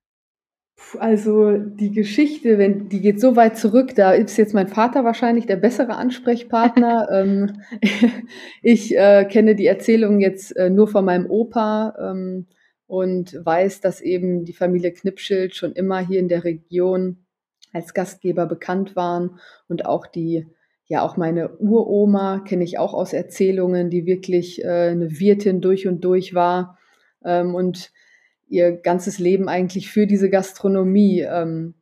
Also 0.98 1.56
die 1.56 1.90
Geschichte, 1.90 2.58
wenn 2.58 2.88
die 2.88 3.00
geht 3.00 3.20
so 3.20 3.34
weit 3.34 3.56
zurück, 3.56 3.94
da 3.94 4.12
ist 4.12 4.36
jetzt 4.36 4.52
mein 4.52 4.68
Vater 4.68 5.04
wahrscheinlich 5.04 5.46
der 5.46 5.56
bessere 5.56 5.96
Ansprechpartner. 5.96 7.08
ähm, 7.12 7.62
ich 8.62 8.94
äh, 8.96 9.24
kenne 9.24 9.54
die 9.54 9.66
Erzählung 9.66 10.20
jetzt 10.20 10.54
äh, 10.56 10.68
nur 10.68 10.88
von 10.88 11.04
meinem 11.04 11.26
Opa. 11.30 11.94
Ähm, 11.98 12.46
und 12.86 13.38
weiß, 13.44 13.80
dass 13.80 14.00
eben 14.00 14.44
die 14.44 14.52
Familie 14.52 14.92
Knipschild 14.92 15.54
schon 15.54 15.72
immer 15.72 15.98
hier 15.98 16.20
in 16.20 16.28
der 16.28 16.44
Region 16.44 17.26
als 17.72 17.94
Gastgeber 17.94 18.46
bekannt 18.46 18.96
waren 18.96 19.38
und 19.68 19.86
auch 19.86 20.06
die 20.06 20.46
ja, 20.88 21.02
auch 21.02 21.16
meine 21.16 21.56
Uroma 21.58 22.40
kenne 22.46 22.62
ich 22.62 22.78
auch 22.78 22.94
aus 22.94 23.12
Erzählungen, 23.12 23.90
die 23.90 24.06
wirklich 24.06 24.64
äh, 24.64 24.90
eine 24.90 25.18
Wirtin 25.18 25.60
durch 25.60 25.88
und 25.88 26.00
durch 26.02 26.32
war 26.32 26.78
ähm, 27.24 27.54
und 27.54 27.92
ihr 28.48 28.72
ganzes 28.72 29.18
Leben 29.18 29.48
eigentlich 29.48 29.90
für 29.90 30.06
diese 30.06 30.30
Gastronomie 30.30 31.22
ähm, 31.22 31.74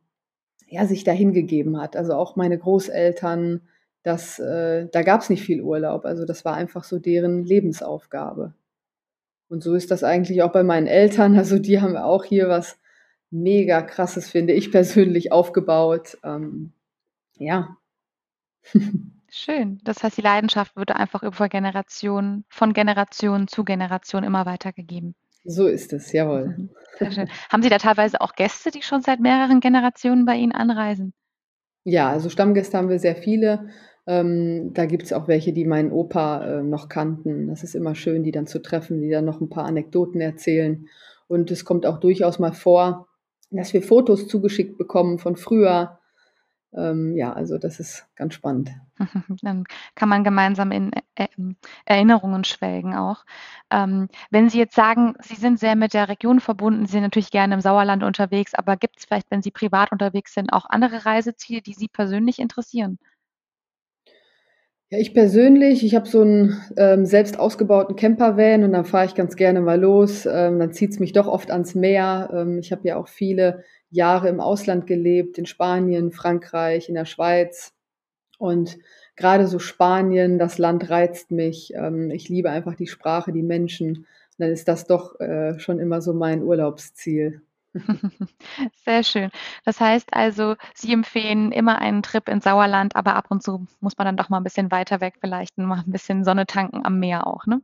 ja, 0.67 0.87
sich 0.87 1.03
dahingegeben 1.03 1.79
hat. 1.79 1.95
Also 1.95 2.13
auch 2.13 2.35
meine 2.35 2.57
Großeltern, 2.57 3.61
das, 4.01 4.39
äh, 4.39 4.87
da 4.91 5.03
gab 5.03 5.21
es 5.21 5.29
nicht 5.29 5.43
viel 5.43 5.61
Urlaub. 5.61 6.05
Also 6.05 6.25
das 6.25 6.43
war 6.43 6.55
einfach 6.55 6.83
so 6.83 6.97
deren 6.97 7.43
Lebensaufgabe. 7.43 8.55
Und 9.47 9.63
so 9.63 9.75
ist 9.75 9.91
das 9.91 10.03
eigentlich 10.03 10.41
auch 10.41 10.51
bei 10.51 10.63
meinen 10.63 10.87
Eltern. 10.87 11.35
Also 11.37 11.59
die 11.59 11.81
haben 11.81 11.97
auch 11.97 12.23
hier 12.23 12.49
was 12.49 12.79
mega 13.31 13.81
krasses, 13.81 14.29
finde 14.29 14.53
ich 14.53 14.71
persönlich, 14.71 15.31
aufgebaut. 15.31 16.17
Ähm, 16.23 16.73
ja. 17.37 17.77
Schön. 19.29 19.79
Das 19.83 20.01
heißt, 20.01 20.17
die 20.17 20.21
Leidenschaft 20.21 20.75
wird 20.75 20.91
einfach 20.91 21.21
über 21.21 21.49
Generationen, 21.49 22.45
von 22.49 22.73
Generation 22.73 23.47
zu 23.47 23.65
Generation 23.65 24.23
immer 24.23 24.45
weitergegeben. 24.45 25.13
So 25.43 25.67
ist 25.67 25.93
es, 25.93 26.11
jawohl. 26.11 26.55
Mhm. 26.57 26.69
Sehr 26.97 27.11
schön. 27.11 27.29
Haben 27.51 27.61
Sie 27.61 27.69
da 27.69 27.77
teilweise 27.77 28.21
auch 28.21 28.33
Gäste, 28.33 28.71
die 28.71 28.81
schon 28.81 29.01
seit 29.01 29.19
mehreren 29.19 29.59
Generationen 29.59 30.25
bei 30.25 30.35
Ihnen 30.35 30.53
anreisen? 30.53 31.13
Ja, 31.83 32.09
also 32.09 32.29
Stammgäste 32.29 32.77
haben 32.77 32.89
wir 32.89 32.97
sehr 32.97 33.15
viele. 33.15 33.69
Ähm, 34.07 34.73
da 34.73 34.85
gibt 34.85 35.03
es 35.03 35.13
auch 35.13 35.27
welche, 35.27 35.51
die 35.51 35.65
meinen 35.65 35.91
Opa 35.91 36.43
äh, 36.45 36.63
noch 36.63 36.89
kannten. 36.89 37.47
Das 37.47 37.63
ist 37.63 37.75
immer 37.75 37.95
schön, 37.95 38.23
die 38.23 38.31
dann 38.31 38.47
zu 38.47 38.61
treffen, 38.61 39.01
die 39.01 39.09
dann 39.09 39.25
noch 39.25 39.41
ein 39.41 39.49
paar 39.49 39.65
Anekdoten 39.65 40.21
erzählen. 40.21 40.87
Und 41.27 41.49
es 41.49 41.65
kommt 41.65 41.85
auch 41.85 41.99
durchaus 41.99 42.37
mal 42.37 42.53
vor, 42.53 43.07
dass 43.49 43.73
wir 43.73 43.81
Fotos 43.81 44.27
zugeschickt 44.27 44.77
bekommen 44.77 45.17
von 45.17 45.35
früher. 45.35 45.99
Ähm, 46.73 47.15
ja, 47.15 47.33
also 47.33 47.57
das 47.57 47.79
ist 47.79 48.05
ganz 48.15 48.33
spannend. 48.33 48.69
Dann 49.41 49.63
kann 49.95 50.09
man 50.09 50.23
gemeinsam 50.23 50.71
in 50.71 50.91
äh, 51.15 51.27
Erinnerungen 51.85 52.43
schwelgen 52.43 52.93
auch. 52.93 53.25
Ähm, 53.71 54.09
wenn 54.29 54.49
Sie 54.49 54.59
jetzt 54.59 54.75
sagen, 54.75 55.15
Sie 55.21 55.35
sind 55.35 55.59
sehr 55.59 55.75
mit 55.75 55.93
der 55.93 56.09
Region 56.09 56.41
verbunden, 56.41 56.85
Sie 56.85 56.91
sind 56.91 57.03
natürlich 57.03 57.31
gerne 57.31 57.55
im 57.55 57.61
Sauerland 57.61 58.03
unterwegs, 58.03 58.53
aber 58.53 58.77
gibt 58.77 58.99
es 58.99 59.05
vielleicht, 59.05 59.31
wenn 59.31 59.41
Sie 59.41 59.51
privat 59.51 59.91
unterwegs 59.91 60.33
sind, 60.33 60.51
auch 60.53 60.65
andere 60.69 61.05
Reiseziele, 61.05 61.61
die 61.61 61.73
Sie 61.73 61.87
persönlich 61.87 62.39
interessieren? 62.39 62.99
Ja, 64.91 64.99
ich 64.99 65.13
persönlich, 65.15 65.83
ich 65.83 65.95
habe 65.95 66.07
so 66.07 66.21
einen 66.21 66.61
ähm, 66.77 67.05
selbst 67.07 67.39
ausgebauten 67.39 67.95
Campervan 67.95 68.63
und 68.63 68.73
da 68.73 68.83
fahre 68.83 69.05
ich 69.07 69.15
ganz 69.15 69.35
gerne 69.35 69.59
mal 69.61 69.79
los. 69.81 70.27
Ähm, 70.27 70.59
dann 70.59 70.73
zieht 70.73 70.91
es 70.91 70.99
mich 70.99 71.11
doch 71.11 71.25
oft 71.27 71.49
ans 71.49 71.73
Meer. 71.73 72.29
Ähm, 72.31 72.59
ich 72.59 72.71
habe 72.71 72.87
ja 72.87 72.97
auch 72.97 73.07
viele 73.07 73.63
Jahre 73.89 74.29
im 74.29 74.39
Ausland 74.39 74.85
gelebt, 74.85 75.39
in 75.39 75.47
Spanien, 75.47 76.11
Frankreich, 76.11 76.87
in 76.87 76.95
der 76.95 77.05
Schweiz. 77.05 77.73
Und 78.39 78.77
gerade 79.15 79.47
so 79.47 79.59
Spanien, 79.59 80.39
das 80.39 80.57
Land 80.59 80.89
reizt 80.89 81.31
mich. 81.31 81.73
Ähm, 81.75 82.11
ich 82.11 82.29
liebe 82.29 82.51
einfach 82.51 82.75
die 82.75 82.87
Sprache, 82.87 83.33
die 83.33 83.43
Menschen. 83.43 83.97
Und 83.97 84.07
dann 84.39 84.51
ist 84.51 84.67
das 84.67 84.87
doch 84.87 85.19
äh, 85.19 85.59
schon 85.59 85.79
immer 85.79 86.01
so 86.01 86.13
mein 86.13 86.43
Urlaubsziel. 86.43 87.41
Sehr 88.85 89.03
schön. 89.03 89.29
Das 89.65 89.79
heißt 89.79 90.09
also, 90.13 90.55
Sie 90.73 90.93
empfehlen 90.93 91.51
immer 91.51 91.79
einen 91.79 92.03
Trip 92.03 92.27
ins 92.29 92.43
Sauerland, 92.43 92.95
aber 92.95 93.15
ab 93.15 93.25
und 93.29 93.43
zu 93.43 93.67
muss 93.81 93.97
man 93.97 94.05
dann 94.05 94.17
doch 94.17 94.29
mal 94.29 94.37
ein 94.37 94.43
bisschen 94.43 94.71
weiter 94.71 95.01
weg 95.01 95.15
vielleicht 95.19 95.57
mal 95.57 95.83
ein 95.85 95.91
bisschen 95.91 96.23
Sonne 96.23 96.45
tanken 96.45 96.81
am 96.85 96.99
Meer 96.99 97.27
auch, 97.27 97.45
ne? 97.45 97.61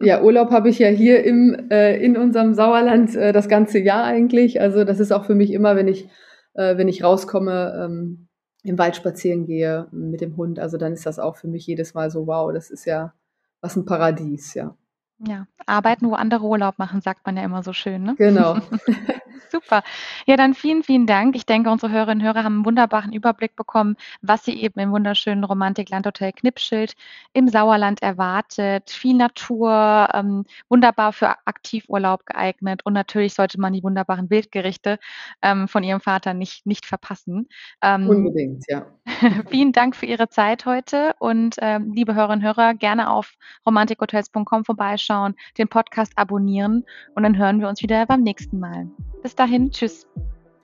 Ja, 0.00 0.22
Urlaub 0.22 0.50
habe 0.50 0.68
ich 0.68 0.78
ja 0.78 0.88
hier 0.88 1.24
im, 1.24 1.70
äh, 1.70 1.96
in 1.96 2.16
unserem 2.16 2.54
Sauerland 2.54 3.14
äh, 3.14 3.32
das 3.32 3.48
ganze 3.48 3.78
Jahr 3.78 4.04
eigentlich. 4.04 4.60
Also 4.60 4.84
das 4.84 5.00
ist 5.00 5.12
auch 5.12 5.24
für 5.24 5.34
mich 5.34 5.52
immer, 5.52 5.76
wenn 5.76 5.88
ich, 5.88 6.08
äh, 6.54 6.76
wenn 6.76 6.88
ich 6.88 7.02
rauskomme, 7.02 7.84
ähm, 7.84 8.28
im 8.64 8.78
Wald 8.78 8.96
spazieren 8.96 9.44
gehe 9.46 9.86
mit 9.92 10.20
dem 10.20 10.36
Hund. 10.36 10.58
Also 10.58 10.78
dann 10.78 10.92
ist 10.94 11.06
das 11.06 11.18
auch 11.18 11.36
für 11.36 11.48
mich 11.48 11.66
jedes 11.66 11.94
Mal 11.94 12.10
so, 12.10 12.26
wow, 12.26 12.52
das 12.52 12.70
ist 12.70 12.86
ja 12.86 13.12
was 13.60 13.76
ein 13.76 13.84
Paradies, 13.84 14.54
ja. 14.54 14.76
Ja, 15.18 15.46
arbeiten, 15.66 16.10
wo 16.10 16.14
andere 16.14 16.44
Urlaub 16.44 16.78
machen, 16.78 17.00
sagt 17.00 17.24
man 17.24 17.36
ja 17.36 17.44
immer 17.44 17.62
so 17.62 17.72
schön, 17.72 18.02
ne? 18.02 18.14
Genau. 18.16 18.58
Super. 19.50 19.84
Ja, 20.26 20.36
dann 20.36 20.54
vielen, 20.54 20.82
vielen 20.82 21.06
Dank. 21.06 21.36
Ich 21.36 21.46
denke, 21.46 21.70
unsere 21.70 21.92
Hörerinnen 21.92 22.26
und 22.26 22.26
Hörer 22.26 22.42
haben 22.42 22.56
einen 22.56 22.64
wunderbaren 22.64 23.12
Überblick 23.12 23.54
bekommen, 23.54 23.96
was 24.20 24.44
sie 24.44 24.60
eben 24.60 24.80
im 24.80 24.90
wunderschönen 24.90 25.44
Romantik-Landhotel 25.44 26.32
Knipschild 26.32 26.94
im 27.34 27.46
Sauerland 27.46 28.02
erwartet. 28.02 28.90
Viel 28.90 29.16
Natur, 29.16 30.08
ähm, 30.12 30.44
wunderbar 30.68 31.12
für 31.12 31.36
Aktivurlaub 31.46 32.26
geeignet 32.26 32.80
und 32.84 32.94
natürlich 32.94 33.34
sollte 33.34 33.60
man 33.60 33.72
die 33.72 33.84
wunderbaren 33.84 34.28
Wildgerichte 34.28 34.98
ähm, 35.40 35.68
von 35.68 35.84
ihrem 35.84 36.00
Vater 36.00 36.34
nicht, 36.34 36.66
nicht 36.66 36.84
verpassen. 36.84 37.48
Ähm, 37.80 38.08
Unbedingt, 38.08 38.64
ja. 38.68 38.86
vielen 39.50 39.72
Dank 39.72 39.96
für 39.96 40.06
Ihre 40.06 40.28
Zeit 40.28 40.66
heute 40.66 41.14
und 41.18 41.56
ähm, 41.60 41.92
liebe 41.92 42.14
Hörerinnen 42.14 42.40
und 42.40 42.46
Hörer, 42.46 42.74
gerne 42.74 43.10
auf 43.10 43.34
romantikhotels.com 43.66 44.64
vorbeischauen, 44.64 45.34
den 45.58 45.68
Podcast 45.68 46.12
abonnieren 46.16 46.84
und 47.14 47.22
dann 47.22 47.36
hören 47.36 47.60
wir 47.60 47.68
uns 47.68 47.82
wieder 47.82 48.06
beim 48.06 48.22
nächsten 48.22 48.58
Mal. 48.58 48.88
Bis 49.22 49.34
dahin, 49.34 49.70
tschüss. 49.70 50.06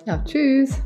Ja, 0.07 0.19
tschüss. 0.25 0.83